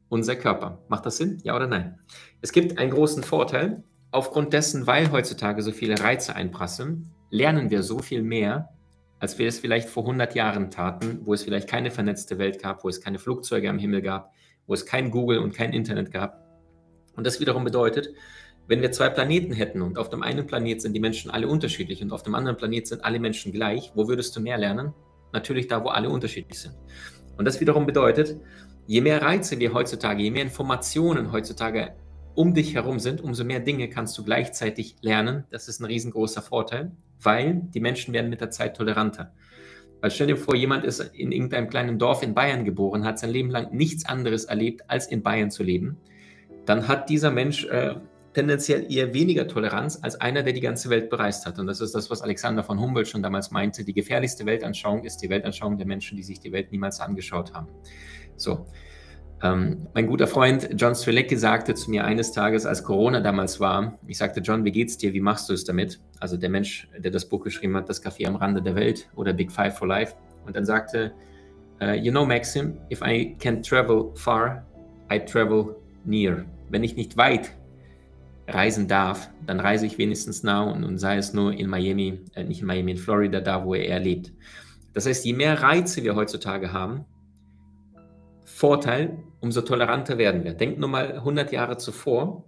[0.08, 0.82] unser Körper.
[0.88, 1.38] Macht das Sinn?
[1.42, 1.98] Ja oder nein?
[2.40, 3.84] Es gibt einen großen Vorteil.
[4.10, 8.70] Aufgrund dessen, weil heutzutage so viele Reize einprasseln, lernen wir so viel mehr,
[9.18, 12.84] als wir es vielleicht vor 100 Jahren taten, wo es vielleicht keine vernetzte Welt gab,
[12.84, 14.32] wo es keine Flugzeuge am Himmel gab,
[14.66, 16.43] wo es kein Google und kein Internet gab.
[17.16, 18.10] Und das wiederum bedeutet,
[18.66, 22.02] wenn wir zwei Planeten hätten und auf dem einen Planet sind die Menschen alle unterschiedlich
[22.02, 24.94] und auf dem anderen Planet sind alle Menschen gleich, wo würdest du mehr lernen?
[25.32, 26.74] Natürlich da, wo alle unterschiedlich sind.
[27.36, 28.40] Und das wiederum bedeutet,
[28.86, 31.94] je mehr Reize wir heutzutage, je mehr Informationen heutzutage
[32.34, 35.44] um dich herum sind, umso mehr Dinge kannst du gleichzeitig lernen.
[35.50, 39.32] Das ist ein riesengroßer Vorteil, weil die Menschen werden mit der Zeit toleranter.
[40.00, 43.30] Weil stell dir vor, jemand ist in irgendeinem kleinen Dorf in Bayern geboren, hat sein
[43.30, 45.98] Leben lang nichts anderes erlebt, als in Bayern zu leben
[46.66, 47.94] dann hat dieser Mensch äh,
[48.34, 51.58] tendenziell eher weniger Toleranz als einer, der die ganze Welt bereist hat.
[51.58, 53.84] Und das ist das, was Alexander von Humboldt schon damals meinte.
[53.84, 57.68] Die gefährlichste Weltanschauung ist die Weltanschauung der Menschen, die sich die Welt niemals angeschaut haben.
[58.36, 58.66] So.
[59.42, 63.98] Ähm, mein guter Freund John Strelecki sagte zu mir eines Tages, als Corona damals war,
[64.06, 65.12] ich sagte, John, wie geht's dir?
[65.12, 66.00] Wie machst du es damit?
[66.18, 69.32] Also der Mensch, der das Buch geschrieben hat, Das Café am Rande der Welt oder
[69.32, 70.14] Big Five for Life.
[70.46, 71.12] Und dann sagte,
[71.82, 74.64] uh, you know, Maxim, if I can travel far,
[75.12, 77.52] I travel near wenn ich nicht weit
[78.46, 82.44] reisen darf, dann reise ich wenigstens nah und, und sei es nur in Miami, äh,
[82.44, 84.32] nicht in Miami, in Florida, da wo er lebt.
[84.92, 87.04] Das heißt, je mehr Reize wir heutzutage haben,
[88.44, 90.54] Vorteil, umso toleranter werden wir.
[90.54, 92.44] Denkt nur mal 100 Jahre zuvor,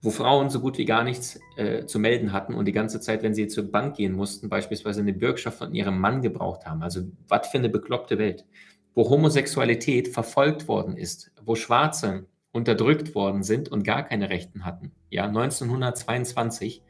[0.00, 3.22] wo Frauen so gut wie gar nichts äh, zu melden hatten und die ganze Zeit,
[3.22, 6.82] wenn sie zur Bank gehen mussten, beispielsweise eine Bürgschaft von ihrem Mann gebraucht haben.
[6.82, 8.46] Also was für eine bekloppte Welt.
[8.94, 14.92] Wo Homosexualität verfolgt worden ist, wo Schwarze unterdrückt worden sind und gar keine Rechten hatten.
[15.10, 16.82] Ja, 1922.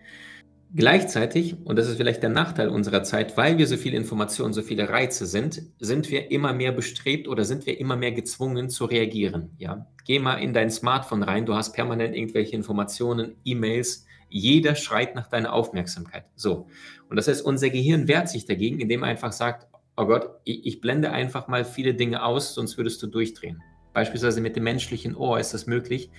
[0.72, 4.62] Gleichzeitig, und das ist vielleicht der Nachteil unserer Zeit, weil wir so viele Informationen, so
[4.62, 8.84] viele Reize sind, sind wir immer mehr bestrebt oder sind wir immer mehr gezwungen zu
[8.84, 9.50] reagieren.
[9.58, 15.16] Ja, geh mal in dein Smartphone rein, du hast permanent irgendwelche Informationen, E-Mails, jeder schreit
[15.16, 16.24] nach deiner Aufmerksamkeit.
[16.36, 16.68] So.
[17.08, 20.64] Und das heißt, unser Gehirn wehrt sich dagegen, indem er einfach sagt, oh Gott, ich,
[20.64, 23.60] ich blende einfach mal viele Dinge aus, sonst würdest du durchdrehen.
[23.92, 26.10] Beispielsweise mit dem menschlichen Ohr ist es möglich,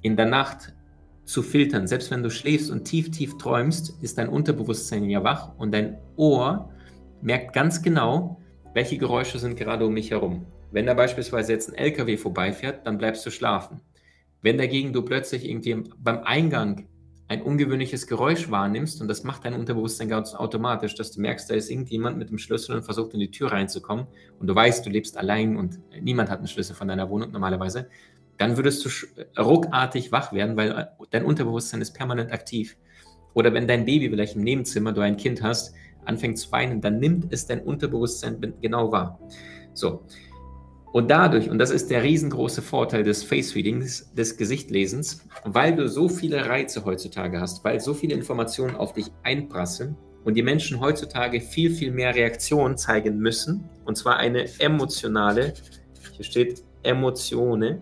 [0.00, 0.74] in der Nacht
[1.24, 1.86] zu filtern.
[1.86, 5.98] Selbst wenn du schläfst und tief, tief träumst, ist dein Unterbewusstsein ja wach und dein
[6.16, 6.70] Ohr
[7.20, 8.40] merkt ganz genau,
[8.74, 10.46] welche Geräusche sind gerade um mich herum.
[10.70, 13.80] Wenn da beispielsweise jetzt ein LKW vorbeifährt, dann bleibst du schlafen.
[14.40, 16.88] Wenn dagegen du plötzlich irgendwie beim Eingang
[17.32, 21.54] ein ungewöhnliches Geräusch wahrnimmst und das macht dein Unterbewusstsein ganz automatisch, dass du merkst, da
[21.54, 24.06] ist irgendjemand mit dem Schlüssel und versucht in die Tür reinzukommen
[24.38, 27.88] und du weißt, du lebst allein und niemand hat einen Schlüssel von deiner Wohnung normalerweise,
[28.36, 32.76] dann würdest du ruckartig wach werden, weil äh, dein Unterbewusstsein ist permanent aktiv.
[33.32, 36.98] Oder wenn dein Baby vielleicht im Nebenzimmer, du ein Kind hast, anfängt zu weinen, dann
[36.98, 39.18] nimmt es dein Unterbewusstsein genau wahr.
[39.72, 40.04] So.
[40.92, 45.88] Und dadurch, und das ist der riesengroße Vorteil des Face Readings, des Gesichtlesens, weil du
[45.88, 50.80] so viele Reize heutzutage hast, weil so viele Informationen auf dich einprasseln und die Menschen
[50.80, 55.54] heutzutage viel, viel mehr Reaktion zeigen müssen, und zwar eine emotionale,
[56.12, 57.80] hier steht Emotionen,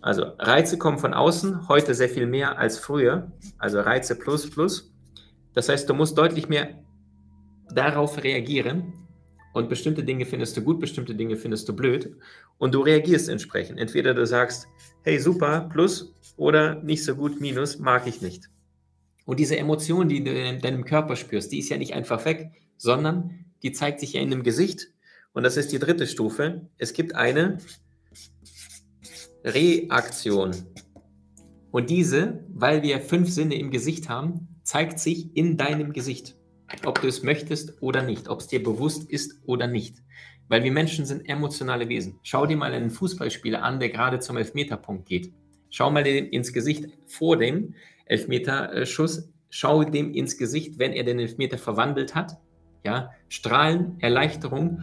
[0.00, 4.90] also Reize kommen von außen, heute sehr viel mehr als früher, also Reize plus plus.
[5.52, 6.68] Das heißt, du musst deutlich mehr
[7.74, 8.94] darauf reagieren
[9.52, 12.16] und bestimmte Dinge findest du gut, bestimmte Dinge findest du blöd
[12.58, 13.78] und du reagierst entsprechend.
[13.78, 14.68] Entweder du sagst,
[15.02, 18.48] hey super, plus oder nicht so gut, minus, mag ich nicht.
[19.24, 22.50] Und diese Emotion, die du in deinem Körper spürst, die ist ja nicht einfach weg,
[22.76, 24.88] sondern die zeigt sich ja in dem Gesicht.
[25.32, 26.68] Und das ist die dritte Stufe.
[26.78, 27.58] Es gibt eine
[29.44, 30.52] Reaktion.
[31.70, 36.36] Und diese, weil wir fünf Sinne im Gesicht haben, zeigt sich in deinem Gesicht.
[36.84, 39.96] Ob du es möchtest oder nicht, ob es dir bewusst ist oder nicht.
[40.48, 42.18] Weil wir Menschen sind emotionale Wesen.
[42.22, 45.32] Schau dir mal einen Fußballspieler an, der gerade zum Elfmeterpunkt geht.
[45.70, 47.74] Schau mal dem ins Gesicht vor dem
[48.06, 49.30] Elfmeterschuss.
[49.48, 52.38] Schau dem ins Gesicht, wenn er den Elfmeter verwandelt hat.
[52.84, 54.82] Ja, Strahlen, Erleichterung.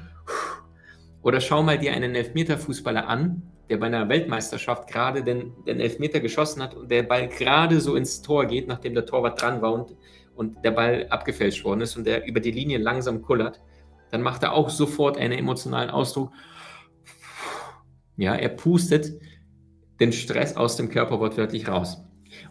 [1.21, 6.19] Oder schau mal dir einen Elfmeterfußballer an, der bei einer Weltmeisterschaft gerade den, den Elfmeter
[6.19, 9.73] geschossen hat und der Ball gerade so ins Tor geht, nachdem der Torwart dran war
[9.73, 9.95] und,
[10.37, 13.59] und der Ball abgefälscht worden ist und der über die Linie langsam kullert,
[14.11, 16.31] dann macht er auch sofort einen emotionalen Ausdruck.
[18.15, 19.19] Ja, er pustet
[19.99, 22.03] den Stress aus dem Körper wortwörtlich raus.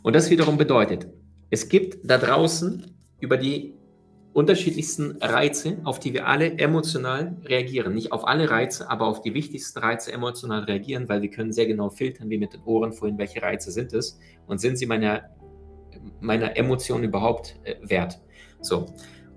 [0.03, 1.09] Und das wiederum bedeutet,
[1.51, 3.75] es gibt da draußen über die
[4.37, 7.95] unterschiedlichsten Reize, auf die wir alle emotional reagieren.
[7.95, 11.67] Nicht auf alle Reize, aber auf die wichtigsten Reize emotional reagieren, weil wir können sehr
[11.67, 15.31] genau filtern, wie mit den Ohren vorhin, welche Reize sind es und sind sie meiner,
[16.21, 18.21] meiner Emotion überhaupt äh, wert.
[18.61, 18.87] So.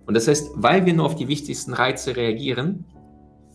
[0.05, 2.85] Und das heißt, weil wir nur auf die wichtigsten Reize reagieren,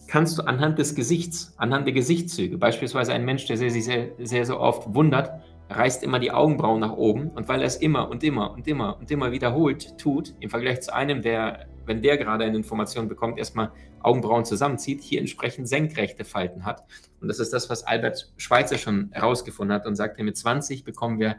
[0.06, 4.46] kannst du anhand des Gesichts, anhand der Gesichtszüge, beispielsweise ein Mensch, der sich sehr, sehr,
[4.46, 5.32] sehr oft wundert,
[5.70, 8.98] reißt immer die Augenbrauen nach oben und weil er es immer und immer und immer
[8.98, 13.38] und immer wiederholt tut, im Vergleich zu einem, der, wenn der gerade eine Information bekommt,
[13.38, 16.84] erstmal Augenbrauen zusammenzieht, hier entsprechend senkrechte Falten hat.
[17.20, 21.18] Und das ist das, was Albert Schweitzer schon herausgefunden hat und sagte, mit 20 bekommen
[21.18, 21.36] wir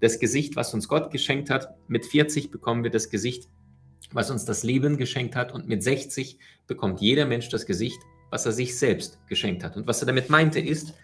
[0.00, 3.48] das Gesicht, was uns Gott geschenkt hat, mit 40 bekommen wir das Gesicht,
[4.12, 7.98] was uns das Leben geschenkt hat und mit 60 bekommt jeder Mensch das Gesicht,
[8.30, 9.76] was er sich selbst geschenkt hat.
[9.76, 10.94] Und was er damit meinte ist,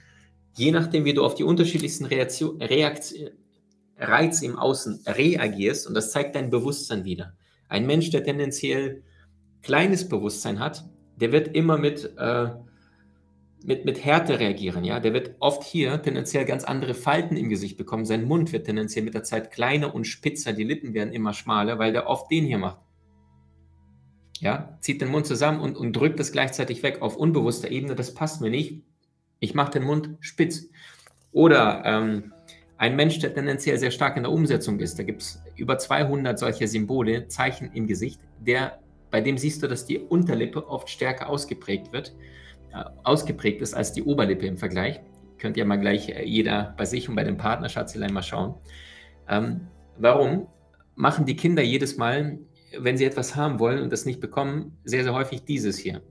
[0.57, 3.31] je nachdem, wie du auf die unterschiedlichsten Reaktion, Reaktion,
[3.97, 7.35] Reize im Außen reagierst, und das zeigt dein Bewusstsein wieder.
[7.69, 9.03] Ein Mensch, der tendenziell
[9.63, 10.85] kleines Bewusstsein hat,
[11.17, 12.49] der wird immer mit, äh,
[13.65, 14.85] mit, mit Härte reagieren.
[14.85, 15.01] Ja?
[15.01, 18.05] Der wird oft hier tendenziell ganz andere Falten im Gesicht bekommen.
[18.05, 21.79] Sein Mund wird tendenziell mit der Zeit kleiner und spitzer, die Lippen werden immer schmaler,
[21.79, 22.79] weil der oft den hier macht.
[24.41, 24.79] Ja?
[24.81, 27.95] Zieht den Mund zusammen und, und drückt das gleichzeitig weg auf unbewusster Ebene.
[27.95, 28.83] Das passt mir nicht
[29.45, 30.69] ich mache den Mund spitz.
[31.33, 32.33] Oder ähm,
[32.77, 36.39] ein Mensch, der tendenziell sehr stark in der Umsetzung ist, da gibt es über 200
[36.39, 41.29] solcher Symbole, Zeichen im Gesicht, der, bei dem siehst du, dass die Unterlippe oft stärker
[41.29, 42.15] ausgeprägt wird,
[43.03, 45.01] ausgeprägt ist als die Oberlippe im Vergleich.
[45.39, 48.55] Könnt ihr mal gleich äh, jeder bei sich und bei dem Partner Schatzelein mal schauen.
[49.29, 50.47] Ähm, warum
[50.95, 52.39] machen die Kinder jedes Mal,
[52.79, 56.03] wenn sie etwas haben wollen und das nicht bekommen, sehr, sehr häufig dieses hier?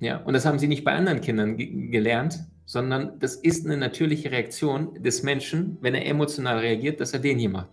[0.00, 4.30] Ja, und das haben sie nicht bei anderen Kindern gelernt, sondern das ist eine natürliche
[4.30, 7.70] Reaktion des Menschen, wenn er emotional reagiert, dass er den hier macht.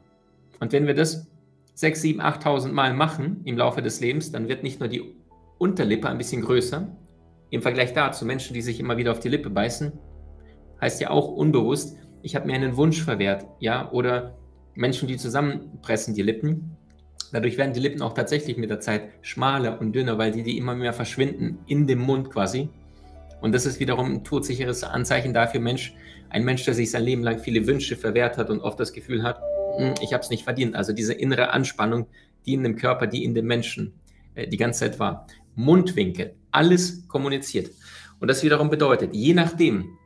[0.60, 1.28] Und wenn wir das
[1.75, 5.04] 6, 7, 8.000 Mal machen im Laufe des Lebens, dann wird nicht nur die
[5.58, 6.88] Unterlippe ein bisschen größer.
[7.56, 9.94] Im Vergleich dazu, Menschen, die sich immer wieder auf die Lippe beißen,
[10.82, 14.36] heißt ja auch unbewusst, ich habe mir einen Wunsch verwehrt, ja, oder
[14.74, 16.76] Menschen, die zusammenpressen die Lippen,
[17.32, 20.58] Dadurch werden die Lippen auch tatsächlich mit der Zeit schmaler und dünner, weil die, die
[20.58, 22.70] immer mehr verschwinden in dem Mund quasi.
[23.41, 25.96] Und das ist wiederum ein todsicheres Anzeichen dafür, Mensch,
[26.30, 29.24] ein Mensch, der sich sein Leben lang viele Wünsche verwehrt hat und oft das Gefühl
[29.24, 29.39] hat,
[29.78, 30.76] hm, ich habe es nicht verdient.
[30.76, 32.08] Also diese innere Anspannung,
[32.46, 33.94] die in dem Körper, die in dem Menschen
[34.36, 35.28] äh, die ganze Zeit war.
[35.56, 37.72] Mundwinkel, alles kommuniziert.
[38.20, 39.98] Und das wiederum bedeutet, je nachdem,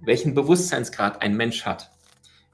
[0.00, 1.90] welchen Bewusstseinsgrad ein Mensch hat,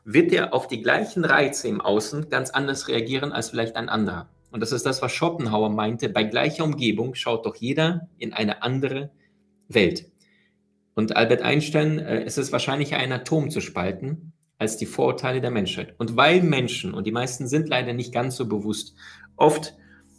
[0.05, 4.29] wird er auf die gleichen Reize im Außen ganz anders reagieren als vielleicht ein anderer.
[4.51, 6.09] Und das ist das, was Schopenhauer meinte.
[6.09, 9.11] Bei gleicher Umgebung schaut doch jeder in eine andere
[9.69, 10.11] Welt.
[10.95, 15.51] Und Albert Einstein, äh, es ist wahrscheinlich ein Atom zu spalten als die Vorurteile der
[15.51, 15.95] Menschheit.
[15.99, 18.95] Und weil Menschen, und die meisten sind leider nicht ganz so bewusst,
[19.37, 19.77] oft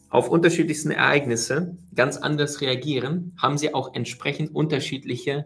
[0.10, 5.46] auf unterschiedlichsten Ereignisse ganz anders reagieren, haben sie auch entsprechend unterschiedliche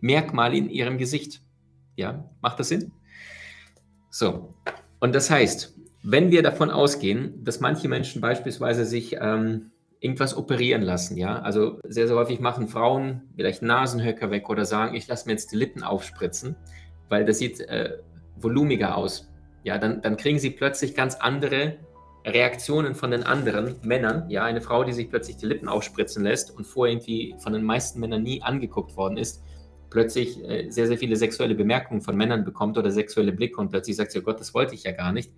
[0.00, 1.42] Merkmale in ihrem Gesicht.
[1.96, 2.92] Ja, macht das Sinn?
[4.10, 4.54] So,
[4.98, 9.70] und das heißt, wenn wir davon ausgehen, dass manche Menschen beispielsweise sich ähm,
[10.00, 14.94] irgendwas operieren lassen, ja, also sehr, sehr häufig machen Frauen vielleicht Nasenhöcker weg oder sagen,
[14.94, 16.56] ich lasse mir jetzt die Lippen aufspritzen,
[17.08, 17.98] weil das sieht äh,
[18.36, 19.30] volumiger aus.
[19.62, 21.76] Ja, dann, dann kriegen sie plötzlich ganz andere
[22.24, 24.28] Reaktionen von den anderen Männern.
[24.28, 27.62] Ja, eine Frau, die sich plötzlich die Lippen aufspritzen lässt und vorher irgendwie von den
[27.62, 29.42] meisten Männern nie angeguckt worden ist,
[29.88, 33.96] plötzlich äh, sehr, sehr viele sexuelle Bemerkungen von Männern bekommt oder sexuelle Blicke und plötzlich
[33.96, 35.30] sagt sie, oh Gott, das wollte ich ja gar nicht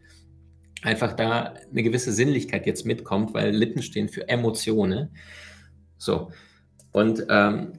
[0.83, 5.11] einfach da eine gewisse Sinnlichkeit jetzt mitkommt, weil Lippen stehen für Emotionen.
[5.97, 6.31] So.
[6.91, 7.73] Und ähm,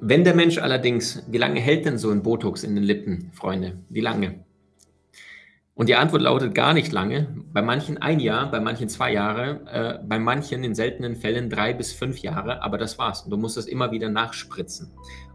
[0.00, 3.78] wenn der Mensch allerdings, wie lange hält denn so ein Botox in den Lippen, Freunde?
[3.88, 4.44] Wie lange?
[5.74, 7.28] Und die Antwort lautet gar nicht lange.
[7.52, 11.72] Bei manchen ein Jahr, bei manchen zwei Jahre, äh, bei manchen in seltenen Fällen drei
[11.72, 13.24] bis fünf Jahre, aber das war's.
[13.24, 14.92] Du musst es immer wieder nachspritzen.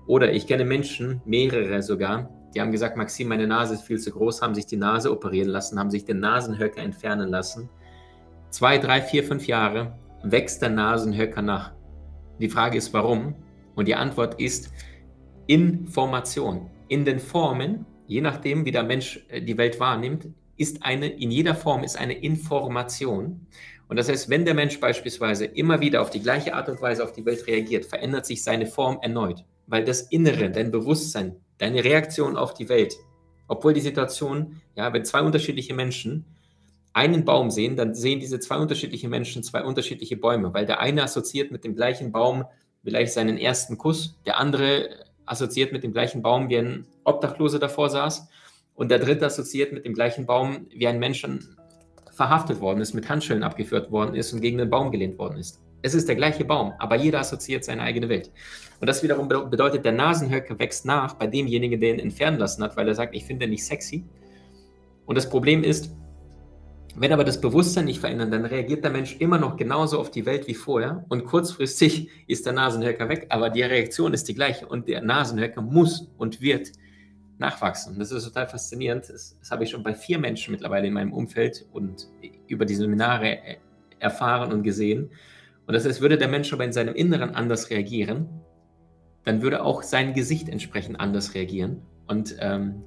[0.08, 4.12] Oder ich kenne Menschen, mehrere sogar, die haben gesagt, Maxim, meine Nase ist viel zu
[4.12, 7.70] groß, haben sich die Nase operieren lassen, haben sich den Nasenhöcker entfernen lassen.
[8.50, 11.74] Zwei, drei, vier, fünf Jahre wächst der Nasenhöcker nach.
[12.40, 13.36] Die Frage ist, warum?
[13.76, 14.72] Und die Antwort ist
[15.48, 16.70] Information.
[16.88, 21.32] In den Formen, je nachdem, wie der Mensch äh, die Welt wahrnimmt, ist eine, in
[21.32, 23.48] jeder Form ist eine Information.
[23.88, 27.04] Und das heißt, wenn der Mensch beispielsweise immer wieder auf die gleiche Art und Weise
[27.04, 31.84] auf die Welt reagiert, verändert sich seine Form erneut, weil das Innere, dein Bewusstsein, deine
[31.84, 32.96] Reaktion auf die Welt.
[33.48, 36.26] Obwohl die Situation, ja, wenn zwei unterschiedliche Menschen
[36.94, 41.04] einen Baum sehen, dann sehen diese zwei unterschiedliche Menschen zwei unterschiedliche Bäume, weil der eine
[41.04, 42.46] assoziiert mit dem gleichen Baum
[42.84, 47.90] vielleicht seinen ersten Kuss, der andere assoziiert mit dem gleichen Baum, wie ein Obdachloser davor
[47.90, 48.28] saß
[48.76, 51.26] und der dritte assoziiert mit dem gleichen Baum, wie ein Mensch
[52.12, 55.62] verhaftet worden ist, mit Handschellen abgeführt worden ist und gegen den Baum gelehnt worden ist.
[55.82, 58.32] Es ist der gleiche Baum, aber jeder assoziiert seine eigene Welt.
[58.80, 62.76] Und das wiederum bedeutet, der Nasenhöcker wächst nach bei demjenigen, der ihn entfernen lassen hat,
[62.76, 64.04] weil er sagt, ich finde ihn nicht sexy.
[65.06, 65.92] Und das Problem ist,
[66.98, 70.26] wenn aber das Bewusstsein nicht verändert, dann reagiert der Mensch immer noch genauso auf die
[70.26, 74.68] Welt wie vorher und kurzfristig ist der Nasenhöcker weg, aber die Reaktion ist die gleiche
[74.68, 76.72] und der Nasenhöcker muss und wird
[77.38, 78.00] nachwachsen.
[78.00, 79.10] Das ist total faszinierend.
[79.10, 82.08] Das, das habe ich schon bei vier Menschen mittlerweile in meinem Umfeld und
[82.48, 83.40] über die Seminare
[84.00, 85.10] erfahren und gesehen.
[85.68, 88.30] Und das heißt, würde der Mensch aber in seinem Inneren anders reagieren,
[89.26, 91.82] dann würde auch sein Gesicht entsprechend anders reagieren.
[92.08, 92.84] Und ähm,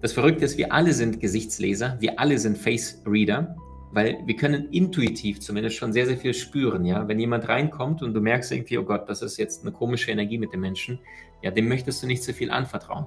[0.00, 3.56] das Verrückte ist, wir alle sind Gesichtsleser, wir alle sind Face Reader,
[3.92, 6.84] weil wir können intuitiv zumindest schon sehr, sehr viel spüren.
[6.84, 7.06] Ja?
[7.08, 10.38] Wenn jemand reinkommt und du merkst irgendwie, oh Gott, das ist jetzt eine komische Energie
[10.38, 11.00] mit dem Menschen,
[11.42, 13.06] ja, dem möchtest du nicht zu viel anvertrauen.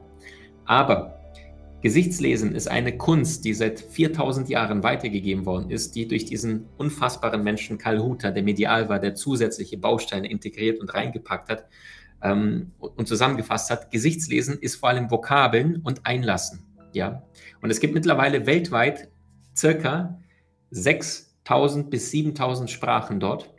[0.65, 1.19] Aber
[1.81, 7.43] Gesichtslesen ist eine Kunst, die seit 4000 Jahren weitergegeben worden ist, die durch diesen unfassbaren
[7.43, 11.65] Menschen Karl Hutter, der medial war, der zusätzliche Bausteine integriert und reingepackt hat
[12.21, 13.91] ähm, und zusammengefasst hat.
[13.91, 16.65] Gesichtslesen ist vor allem Vokabeln und Einlassen.
[16.95, 17.23] Ja?
[17.61, 19.09] Und es gibt mittlerweile weltweit
[19.55, 20.19] circa
[20.71, 23.53] 6000 bis 7000 Sprachen dort.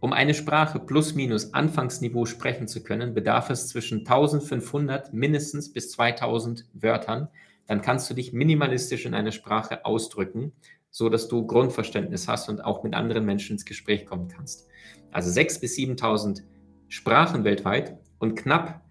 [0.00, 5.90] Um eine Sprache plus minus Anfangsniveau sprechen zu können, bedarf es zwischen 1500 mindestens bis
[5.90, 7.28] 2000 Wörtern
[7.70, 10.50] dann kannst du dich minimalistisch in einer Sprache ausdrücken,
[10.90, 14.66] so dass du Grundverständnis hast und auch mit anderen Menschen ins Gespräch kommen kannst.
[15.12, 16.42] Also 6.000 bis 7.000
[16.88, 18.84] Sprachen weltweit und knapp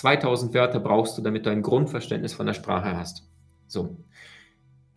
[0.00, 3.28] 2000 Wörter brauchst du, damit du ein Grundverständnis von der Sprache hast.
[3.66, 3.98] So.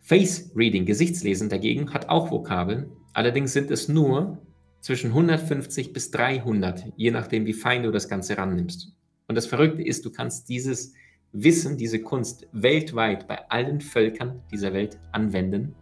[0.00, 2.90] Face Reading, Gesichtslesen dagegen, hat auch Vokabeln.
[3.12, 4.38] Allerdings sind es nur
[4.80, 8.96] zwischen 150 bis 300, je nachdem, wie fein du das Ganze rannimmst.
[9.28, 10.94] Und das Verrückte ist, du kannst dieses
[11.32, 15.74] Wissen, diese Kunst weltweit bei allen Völkern dieser Welt anwenden.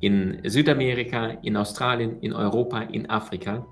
[0.00, 3.66] In Südamerika, in Australien, in Europa, in Afrika,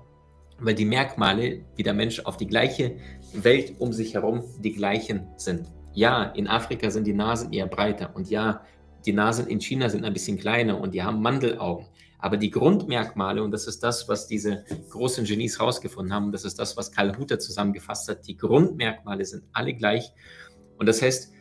[0.59, 2.97] weil die Merkmale, wie der Mensch auf die gleiche
[3.43, 5.67] Welt um sich herum die gleichen sind.
[5.93, 8.61] Ja, in Afrika sind die Nasen eher breiter und ja,
[9.05, 11.85] die Nasen in China sind ein bisschen kleiner und die haben Mandelaugen.
[12.19, 16.57] Aber die Grundmerkmale, und das ist das, was diese großen Genies herausgefunden haben, das ist
[16.57, 20.11] das, was Karl Hutter zusammengefasst hat, die Grundmerkmale sind alle gleich
[20.77, 21.31] und das heißt,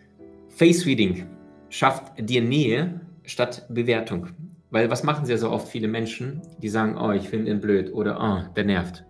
[0.48, 1.26] Face Reading
[1.68, 4.28] schafft dir Nähe statt Bewertung.
[4.70, 7.92] Weil was machen sehr so oft viele Menschen, die sagen, oh, ich finde ihn blöd
[7.92, 9.04] oder oh, der nervt.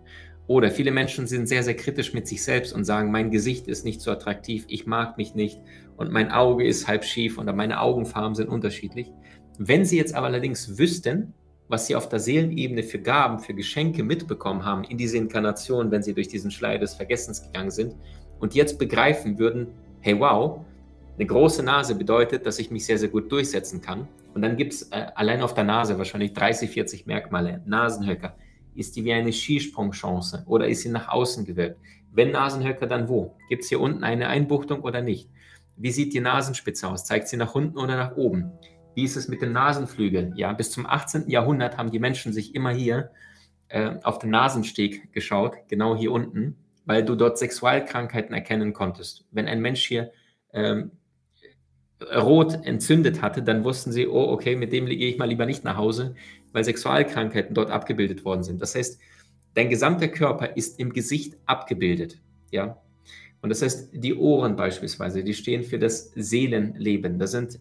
[0.47, 3.83] Oder viele Menschen sind sehr, sehr kritisch mit sich selbst und sagen, mein Gesicht ist
[3.83, 5.59] nicht so attraktiv, ich mag mich nicht
[5.97, 9.11] und mein Auge ist halb schief oder meine Augenfarben sind unterschiedlich.
[9.57, 11.33] Wenn sie jetzt aber allerdings wüssten,
[11.67, 16.03] was sie auf der Seelenebene für Gaben, für Geschenke mitbekommen haben in diese Inkarnation, wenn
[16.03, 17.95] sie durch diesen Schleier des Vergessens gegangen sind
[18.39, 19.67] und jetzt begreifen würden,
[20.01, 20.59] hey wow,
[21.17, 24.07] eine große Nase bedeutet, dass ich mich sehr, sehr gut durchsetzen kann.
[24.33, 27.61] Und dann gibt es äh, allein auf der Nase wahrscheinlich 30, 40 Merkmale.
[27.65, 28.35] Nasenhöcker.
[28.75, 31.79] Ist die wie eine Skisprungchance oder ist sie nach außen gewölbt?
[32.11, 33.35] Wenn Nasenhöcker, dann wo?
[33.49, 35.29] Gibt es hier unten eine Einbuchtung oder nicht?
[35.77, 37.05] Wie sieht die Nasenspitze aus?
[37.05, 38.51] Zeigt sie nach unten oder nach oben?
[38.93, 40.33] Wie ist es mit den Nasenflügeln?
[40.37, 41.29] Ja, bis zum 18.
[41.29, 43.11] Jahrhundert haben die Menschen sich immer hier
[43.67, 46.55] äh, auf den Nasensteg geschaut, genau hier unten,
[46.85, 49.25] weil du dort Sexualkrankheiten erkennen konntest.
[49.31, 50.11] Wenn ein Mensch hier
[50.53, 50.91] ähm,
[52.13, 55.63] rot entzündet hatte, dann wussten sie, oh, okay, mit dem gehe ich mal lieber nicht
[55.63, 56.15] nach Hause,
[56.55, 58.61] weil Sexualkrankheiten dort abgebildet worden sind.
[58.61, 58.99] Das heißt,
[59.53, 62.21] dein gesamter Körper ist im Gesicht abgebildet.
[62.51, 62.81] Ja.
[63.41, 67.19] Und das heißt, die Ohren beispielsweise, die stehen für das Seelenleben.
[67.19, 67.59] Das sind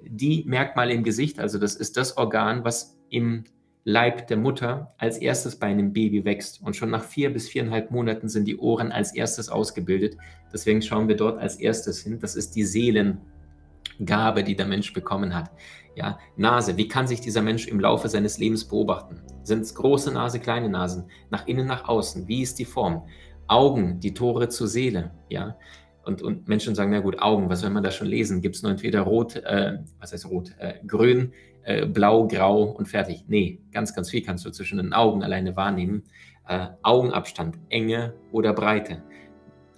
[0.00, 3.44] die Merkmale im Gesicht, also das ist das Organ, was im
[3.84, 6.60] Leib der Mutter als erstes bei einem Baby wächst.
[6.62, 10.16] Und schon nach vier bis viereinhalb Monaten sind die Ohren als erstes ausgebildet.
[10.52, 12.18] Deswegen schauen wir dort als erstes hin.
[12.20, 15.50] Das ist die Seelengabe, die der Mensch bekommen hat.
[15.94, 19.20] Ja, Nase, wie kann sich dieser Mensch im Laufe seines Lebens beobachten?
[19.42, 21.10] Sind es große Nase, kleine Nasen?
[21.30, 22.28] Nach innen, nach außen?
[22.28, 23.06] Wie ist die Form?
[23.46, 25.10] Augen, die Tore zur Seele.
[25.28, 25.56] Ja,
[26.04, 28.40] und, und Menschen sagen, na gut, Augen, was soll man da schon lesen?
[28.40, 31.32] Gibt es nur entweder rot, äh, was heißt rot, äh, grün,
[31.62, 33.24] äh, blau, grau und fertig.
[33.28, 36.04] Nee, ganz, ganz viel kannst du zwischen den Augen alleine wahrnehmen.
[36.48, 39.02] Äh, Augenabstand, Enge oder Breite.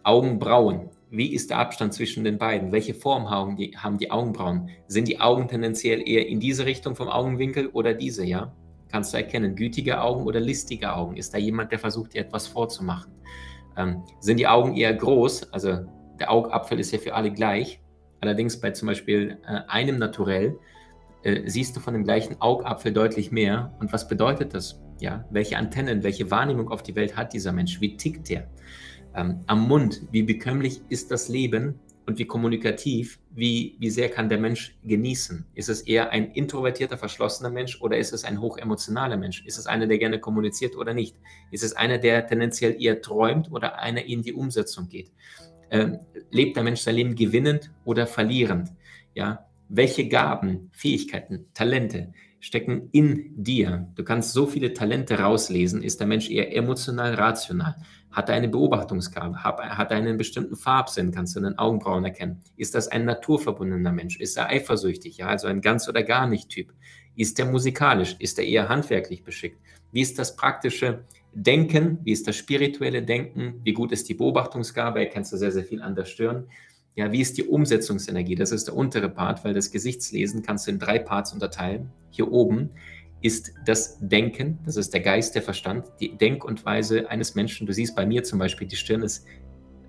[0.03, 2.73] Augenbrauen, wie ist der Abstand zwischen den beiden?
[2.73, 4.69] Welche Form haben die, haben die Augenbrauen?
[4.89, 8.53] Sind die Augen tendenziell eher in diese Richtung vom Augenwinkel oder diese, ja?
[8.91, 11.17] Kannst du erkennen, gütige Augen oder listige Augen?
[11.17, 13.13] Ist da jemand, der versucht, dir etwas vorzumachen?
[13.77, 15.53] Ähm, sind die Augen eher groß?
[15.53, 15.81] Also
[16.19, 17.81] der Augapfel ist ja für alle gleich.
[18.21, 20.59] Allerdings bei zum Beispiel äh, einem Naturell
[21.23, 23.75] äh, siehst du von dem gleichen Augapfel deutlich mehr.
[23.81, 24.81] Und was bedeutet das?
[25.01, 27.81] Ja, welche Antennen, welche Wahrnehmung auf die Welt hat dieser Mensch?
[27.81, 28.49] Wie tickt der?
[29.15, 34.29] Ähm, am Mund, wie bekömmlich ist das Leben und wie kommunikativ, wie, wie sehr kann
[34.29, 35.47] der Mensch genießen?
[35.55, 39.45] Ist es eher ein introvertierter, verschlossener Mensch oder ist es ein hochemotionaler Mensch?
[39.47, 41.17] Ist es einer, der gerne kommuniziert oder nicht?
[41.51, 45.13] Ist es einer, der tendenziell eher träumt oder einer, in die Umsetzung geht?
[45.71, 46.01] Ähm,
[46.31, 48.71] lebt der Mensch sein Leben gewinnend oder verlierend?
[49.15, 52.13] Ja, welche Gaben, Fähigkeiten, Talente
[52.45, 53.89] stecken in dir?
[53.95, 55.83] Du kannst so viele Talente rauslesen.
[55.83, 57.77] Ist der Mensch eher emotional, rational?
[58.13, 59.43] Hat er eine Beobachtungsgabe?
[59.43, 61.11] Hat er einen bestimmten Farbsinn?
[61.11, 62.43] Kannst du in den Augenbrauen erkennen?
[62.59, 64.21] Ist das ein naturverbundener Mensch?
[64.21, 65.17] Ist er eifersüchtig?
[65.17, 66.75] Ja, also ein ganz oder gar nicht Typ.
[67.17, 68.15] Ist er musikalisch?
[68.19, 69.59] Ist er eher handwerklich beschickt?
[69.91, 71.99] Wie ist das praktische Denken?
[72.03, 73.63] Wie ist das spirituelle Denken?
[73.65, 75.01] Wie gut ist die Beobachtungsgabe?
[75.01, 76.47] Erkennst du sehr, sehr viel an der Stirn.
[76.97, 78.37] Ja, wie ist die Umsetzungsenergie?
[78.37, 81.91] Das ist der untere Part, weil das Gesichtslesen kannst du in drei Parts unterteilen.
[82.11, 82.71] Hier oben
[83.21, 87.67] ist das Denken, das ist der Geist, der Verstand, die Denk- und Weise eines Menschen.
[87.67, 89.27] Du siehst bei mir zum Beispiel, die Stirn ist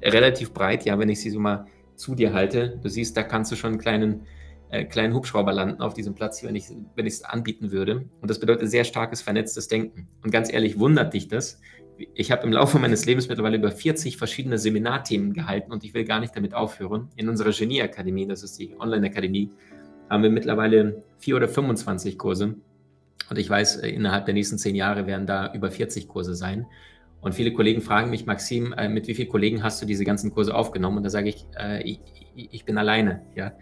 [0.01, 2.79] relativ breit, ja, wenn ich sie so mal zu dir halte.
[2.81, 4.21] Du siehst, da kannst du schon einen kleinen,
[4.69, 8.09] äh, kleinen Hubschrauber landen auf diesem Platz hier, wenn ich es anbieten würde.
[8.19, 10.07] Und das bedeutet sehr starkes vernetztes Denken.
[10.23, 11.59] Und ganz ehrlich, wundert dich das,
[12.13, 16.03] ich habe im Laufe meines Lebens mittlerweile über 40 verschiedene Seminarthemen gehalten und ich will
[16.03, 17.09] gar nicht damit aufhören.
[17.15, 19.49] In unserer Genieakademie, das ist die Online-Akademie,
[20.09, 22.55] haben wir mittlerweile vier oder 25 Kurse.
[23.29, 26.67] Und ich weiß, äh, innerhalb der nächsten zehn Jahre werden da über 40 Kurse sein.
[27.21, 30.31] Und viele Kollegen fragen mich, Maxim, äh, mit wie vielen Kollegen hast du diese ganzen
[30.31, 30.97] Kurse aufgenommen?
[30.97, 31.99] Und da sage ich, äh, ich,
[32.35, 33.23] ich bin alleine.
[33.35, 33.53] Ja?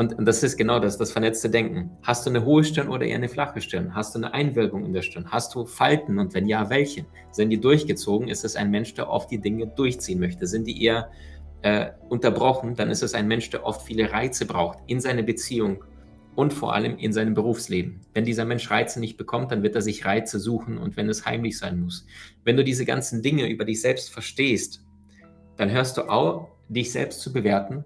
[0.00, 1.90] Und, und, das ist genau das, das vernetzte Denken.
[2.00, 3.94] Hast du eine hohe Stirn oder eher eine flache Stirn?
[3.94, 5.30] Hast du eine Einwölbung in der Stirn?
[5.30, 7.04] Hast du Falten und wenn ja, welche?
[7.32, 8.26] Sind die durchgezogen?
[8.28, 10.46] Ist es ein Mensch, der oft die Dinge durchziehen möchte?
[10.46, 11.10] Sind die eher
[11.60, 12.76] äh, unterbrochen?
[12.76, 15.84] Dann ist es ein Mensch, der oft viele Reize braucht in seine Beziehung
[16.34, 18.00] und vor allem in seinem Berufsleben.
[18.14, 21.26] Wenn dieser Mensch Reize nicht bekommt, dann wird er sich Reize suchen und wenn es
[21.26, 22.06] heimlich sein muss.
[22.42, 24.82] Wenn du diese ganzen Dinge über dich selbst verstehst,
[25.58, 27.84] dann hörst du auch, dich selbst zu bewerten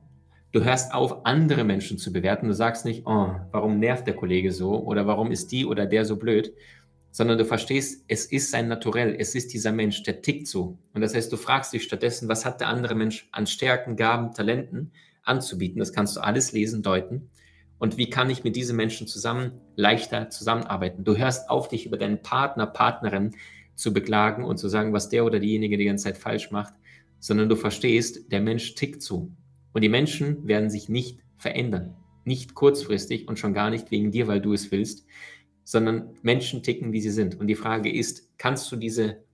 [0.54, 2.46] Du hörst auf, andere Menschen zu bewerten.
[2.46, 6.04] Du sagst nicht, oh, warum nervt der Kollege so oder warum ist die oder der
[6.04, 6.54] so blöd,
[7.10, 10.78] sondern du verstehst, es ist sein Naturell, es ist dieser Mensch, der tickt so.
[10.92, 14.32] Und das heißt, du fragst dich stattdessen, was hat der andere Mensch an Stärken, Gaben,
[14.32, 14.92] Talenten
[15.24, 15.80] anzubieten?
[15.80, 17.30] Das kannst du alles lesen, deuten.
[17.80, 21.02] Und wie kann ich mit diesen Menschen zusammen leichter zusammenarbeiten?
[21.02, 23.34] Du hörst auf, dich über deinen Partner, Partnerin
[23.74, 26.74] zu beklagen und zu sagen, was der oder diejenige die ganze Zeit falsch macht,
[27.18, 29.32] sondern du verstehst, der Mensch tickt so.
[29.74, 31.94] Und die Menschen werden sich nicht verändern.
[32.24, 35.06] Nicht kurzfristig und schon gar nicht wegen dir, weil du es willst,
[35.64, 37.38] sondern Menschen ticken, wie sie sind.
[37.38, 39.24] Und die Frage ist, kannst du diese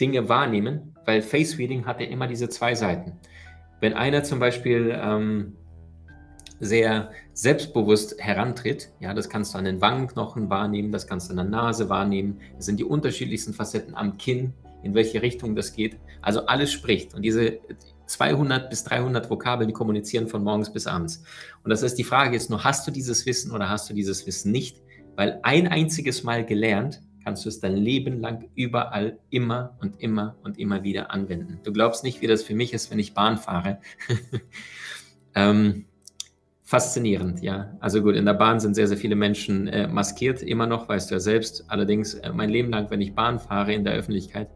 [0.00, 0.96] Dinge wahrnehmen?
[1.04, 3.12] Weil Face Reading hat ja immer diese zwei Seiten.
[3.80, 5.56] Wenn einer zum Beispiel ähm,
[6.58, 11.36] sehr selbstbewusst herantritt, ja, das kannst du an den Wangenknochen wahrnehmen, das kannst du an
[11.36, 14.52] der Nase wahrnehmen, das sind die unterschiedlichsten Facetten am Kinn,
[14.82, 15.96] in welche Richtung das geht.
[16.22, 17.14] Also alles spricht.
[17.14, 17.58] Und diese
[18.10, 21.22] 200 bis 300 Vokabeln, die kommunizieren von morgens bis abends.
[21.62, 24.26] Und das heißt, die Frage ist nur, hast du dieses Wissen oder hast du dieses
[24.26, 24.82] Wissen nicht?
[25.16, 30.36] Weil ein einziges Mal gelernt, kannst du es dein Leben lang überall immer und immer
[30.42, 31.60] und immer wieder anwenden.
[31.62, 33.78] Du glaubst nicht, wie das für mich ist, wenn ich Bahn fahre.
[35.34, 35.84] ähm,
[36.62, 37.76] faszinierend, ja.
[37.80, 41.10] Also gut, in der Bahn sind sehr, sehr viele Menschen äh, maskiert, immer noch, weißt
[41.10, 41.64] du ja selbst.
[41.68, 44.48] Allerdings, äh, mein Leben lang, wenn ich Bahn fahre in der Öffentlichkeit,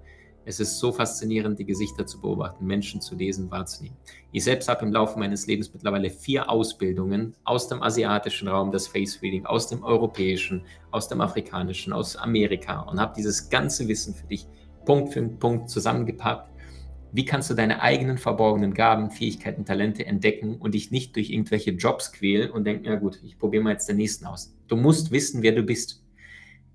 [0.45, 3.97] es ist so faszinierend, die Gesichter zu beobachten, Menschen zu lesen, wahrzunehmen.
[4.33, 8.87] Ich selbst habe im Laufe meines Lebens mittlerweile vier Ausbildungen aus dem asiatischen Raum, das
[8.87, 14.15] Face Reading, aus dem europäischen, aus dem afrikanischen, aus Amerika und habe dieses ganze Wissen
[14.15, 14.47] für dich
[14.85, 16.55] Punkt für Punkt zusammengepackt
[17.15, 21.71] wie kannst du deine eigenen verborgenen Gaben, Fähigkeiten, Talente entdecken und dich nicht durch irgendwelche
[21.71, 24.53] Jobs quälen und denken, ja gut, ich probiere mal jetzt den nächsten aus.
[24.67, 26.03] Du musst wissen, wer du bist.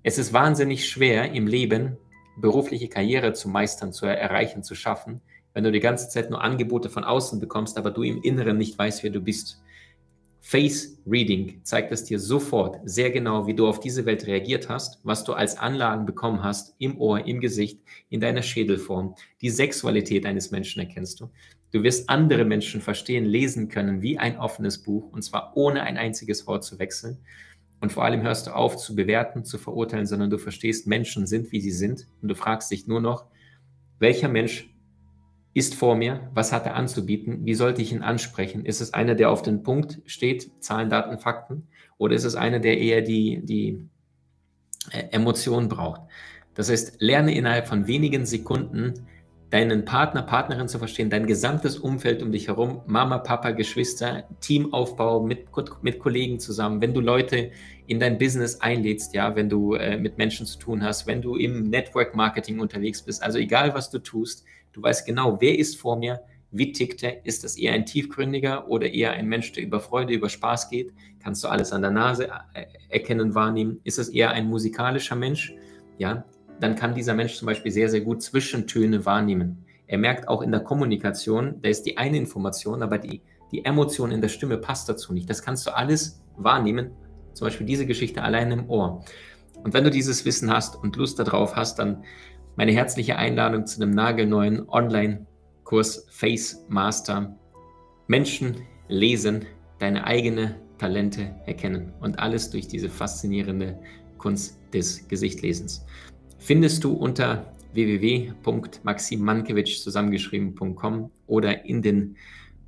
[0.02, 1.98] Es ist wahnsinnig schwer im Leben,
[2.40, 5.20] berufliche Karriere zu meistern, zu erreichen, zu schaffen,
[5.52, 8.78] wenn du die ganze Zeit nur Angebote von außen bekommst, aber du im Inneren nicht
[8.78, 9.62] weißt, wer du bist.
[10.42, 14.98] Face Reading zeigt es dir sofort sehr genau, wie du auf diese Welt reagiert hast,
[15.04, 19.14] was du als Anlagen bekommen hast, im Ohr, im Gesicht, in deiner Schädelform.
[19.42, 21.30] Die Sexualität eines Menschen erkennst du.
[21.72, 25.98] Du wirst andere Menschen verstehen, lesen können wie ein offenes Buch und zwar ohne ein
[25.98, 27.18] einziges Wort zu wechseln.
[27.80, 31.50] Und vor allem hörst du auf zu bewerten, zu verurteilen, sondern du verstehst, Menschen sind,
[31.50, 33.24] wie sie sind und du fragst dich nur noch,
[33.98, 34.74] welcher Mensch
[35.54, 38.64] ist vor mir, was hat er anzubieten, wie sollte ich ihn ansprechen?
[38.64, 41.68] Ist es einer, der auf den Punkt steht, Zahlen, Daten, Fakten,
[41.98, 43.88] oder ist es einer, der eher die, die
[44.92, 46.02] äh, Emotionen braucht?
[46.54, 49.06] Das heißt, lerne innerhalb von wenigen Sekunden
[49.50, 55.22] deinen Partner, Partnerin zu verstehen, dein gesamtes Umfeld um dich herum, Mama, Papa, Geschwister, Teamaufbau
[55.22, 55.48] mit,
[55.82, 57.50] mit Kollegen zusammen, wenn du Leute
[57.86, 61.34] in dein Business einlädst, ja, wenn du äh, mit Menschen zu tun hast, wenn du
[61.34, 65.80] im Network Marketing unterwegs bist, also egal was du tust, Du weißt genau, wer ist
[65.80, 66.20] vor mir,
[66.52, 70.12] wie tickt er, ist das eher ein tiefgründiger oder eher ein Mensch, der über Freude,
[70.12, 70.92] über Spaß geht?
[71.22, 73.80] Kannst du alles an der Nase äh, erkennen, wahrnehmen?
[73.84, 75.54] Ist es eher ein musikalischer Mensch?
[75.98, 76.24] Ja,
[76.60, 79.64] dann kann dieser Mensch zum Beispiel sehr, sehr gut Zwischentöne wahrnehmen.
[79.86, 84.12] Er merkt auch in der Kommunikation, da ist die eine Information, aber die, die Emotion
[84.12, 85.28] in der Stimme passt dazu nicht.
[85.28, 86.92] Das kannst du alles wahrnehmen,
[87.32, 89.04] zum Beispiel diese Geschichte allein im Ohr.
[89.62, 92.04] Und wenn du dieses Wissen hast und Lust darauf hast, dann
[92.56, 97.36] meine herzliche Einladung zu einem nagelneuen Online-Kurs Face Master.
[98.06, 98.56] Menschen
[98.88, 99.46] lesen,
[99.78, 103.78] deine eigene Talente erkennen und alles durch diese faszinierende
[104.18, 105.84] Kunst des Gesichtlesens.
[106.40, 112.16] Findest du unter www.maximmankiewicz zusammengeschrieben.com oder in den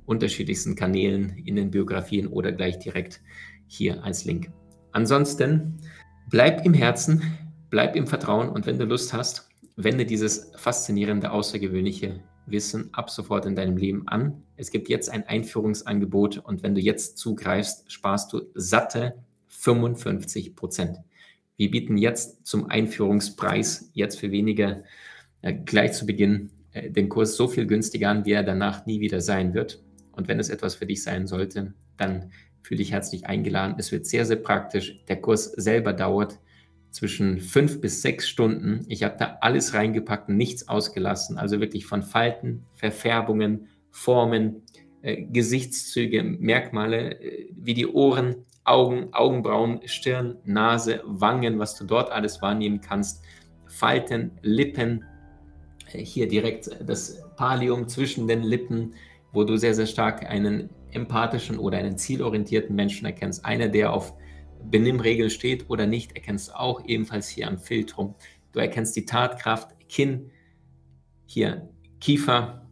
[0.05, 3.21] unterschiedlichsten Kanälen, in den Biografien oder gleich direkt
[3.67, 4.51] hier als Link.
[4.91, 5.77] Ansonsten
[6.29, 7.23] bleib im Herzen,
[7.71, 13.47] bleib im Vertrauen und wenn du Lust hast, wende dieses faszinierende, außergewöhnliche Wissen ab sofort
[13.47, 14.43] in deinem Leben an.
[14.55, 19.15] Es gibt jetzt ein Einführungsangebot und wenn du jetzt zugreifst, sparst du satte
[19.47, 20.99] 55 Prozent.
[21.57, 24.83] Wir bieten jetzt zum Einführungspreis, jetzt für weniger,
[25.41, 28.99] äh, gleich zu Beginn äh, den Kurs so viel günstiger an, wie er danach nie
[28.99, 29.83] wieder sein wird.
[30.11, 32.31] Und wenn es etwas für dich sein sollte, dann
[32.61, 33.75] fühle dich herzlich eingeladen.
[33.77, 35.03] Es wird sehr, sehr praktisch.
[35.07, 36.39] Der Kurs selber dauert
[36.91, 38.85] zwischen fünf bis sechs Stunden.
[38.87, 41.37] Ich habe da alles reingepackt, nichts ausgelassen.
[41.37, 44.63] Also wirklich von Falten, Verfärbungen, Formen,
[45.01, 52.11] äh, Gesichtszüge, Merkmale äh, wie die Ohren, Augen, Augenbrauen, Stirn, Nase, Wangen, was du dort
[52.11, 53.23] alles wahrnehmen kannst.
[53.67, 55.03] Falten, Lippen,
[55.91, 58.93] äh, hier direkt das Pallium zwischen den Lippen,
[59.31, 63.43] wo du sehr, sehr stark einen empathischen oder einen zielorientierten Menschen erkennst.
[63.45, 64.13] Einer, der auf
[64.63, 68.15] Benimmregel steht oder nicht, erkennst du auch ebenfalls hier am Filtrum.
[68.51, 70.31] Du erkennst die Tatkraft, Kinn,
[71.25, 72.62] hier Kiefer,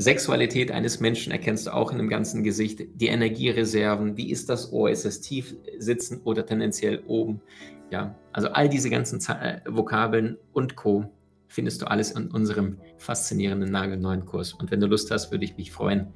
[0.00, 4.72] Sexualität eines Menschen erkennst du auch in dem ganzen Gesicht, die Energiereserven, wie ist das
[4.72, 7.42] Ohr, ist es tief sitzen oder tendenziell oben?
[7.90, 11.10] Ja, also all diese ganzen äh, Vokabeln und Co.
[11.48, 14.52] findest du alles in unserem faszinierenden nagelneuen Kurs.
[14.52, 16.12] Und wenn du Lust hast, würde ich mich freuen,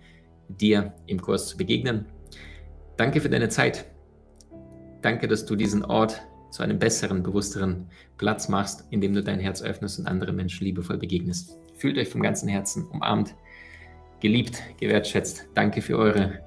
[0.47, 2.07] dir im Kurs zu begegnen.
[2.97, 3.91] Danke für deine Zeit.
[5.01, 6.23] Danke, dass du diesen Ort
[6.53, 10.99] zu einem besseren, bewussteren Platz machst, indem du dein Herz öffnest und andere Menschen liebevoll
[10.99, 11.59] begegnest.
[11.75, 13.35] Fühlt euch vom ganzen Herzen umarmt,
[14.23, 15.49] geliebt, gewertschätzt.
[15.53, 16.39] Danke für eure,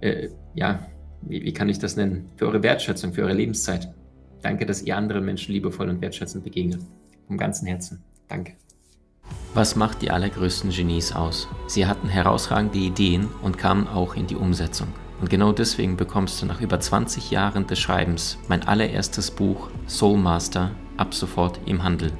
[0.00, 0.86] äh, ja,
[1.22, 2.30] wie, wie kann ich das nennen?
[2.36, 3.92] Für eure Wertschätzung, für eure Lebenszeit.
[4.40, 6.80] Danke, dass ihr anderen Menschen liebevoll und wertschätzend begegnet.
[7.26, 8.02] Vom ganzen Herzen.
[8.28, 8.54] Danke.
[9.52, 11.48] Was macht die allergrößten Genies aus?
[11.66, 14.88] Sie hatten herausragende Ideen und kamen auch in die Umsetzung.
[15.20, 20.16] Und genau deswegen bekommst du nach über 20 Jahren des Schreibens mein allererstes Buch Soul
[20.16, 22.12] Master ab sofort im Handel.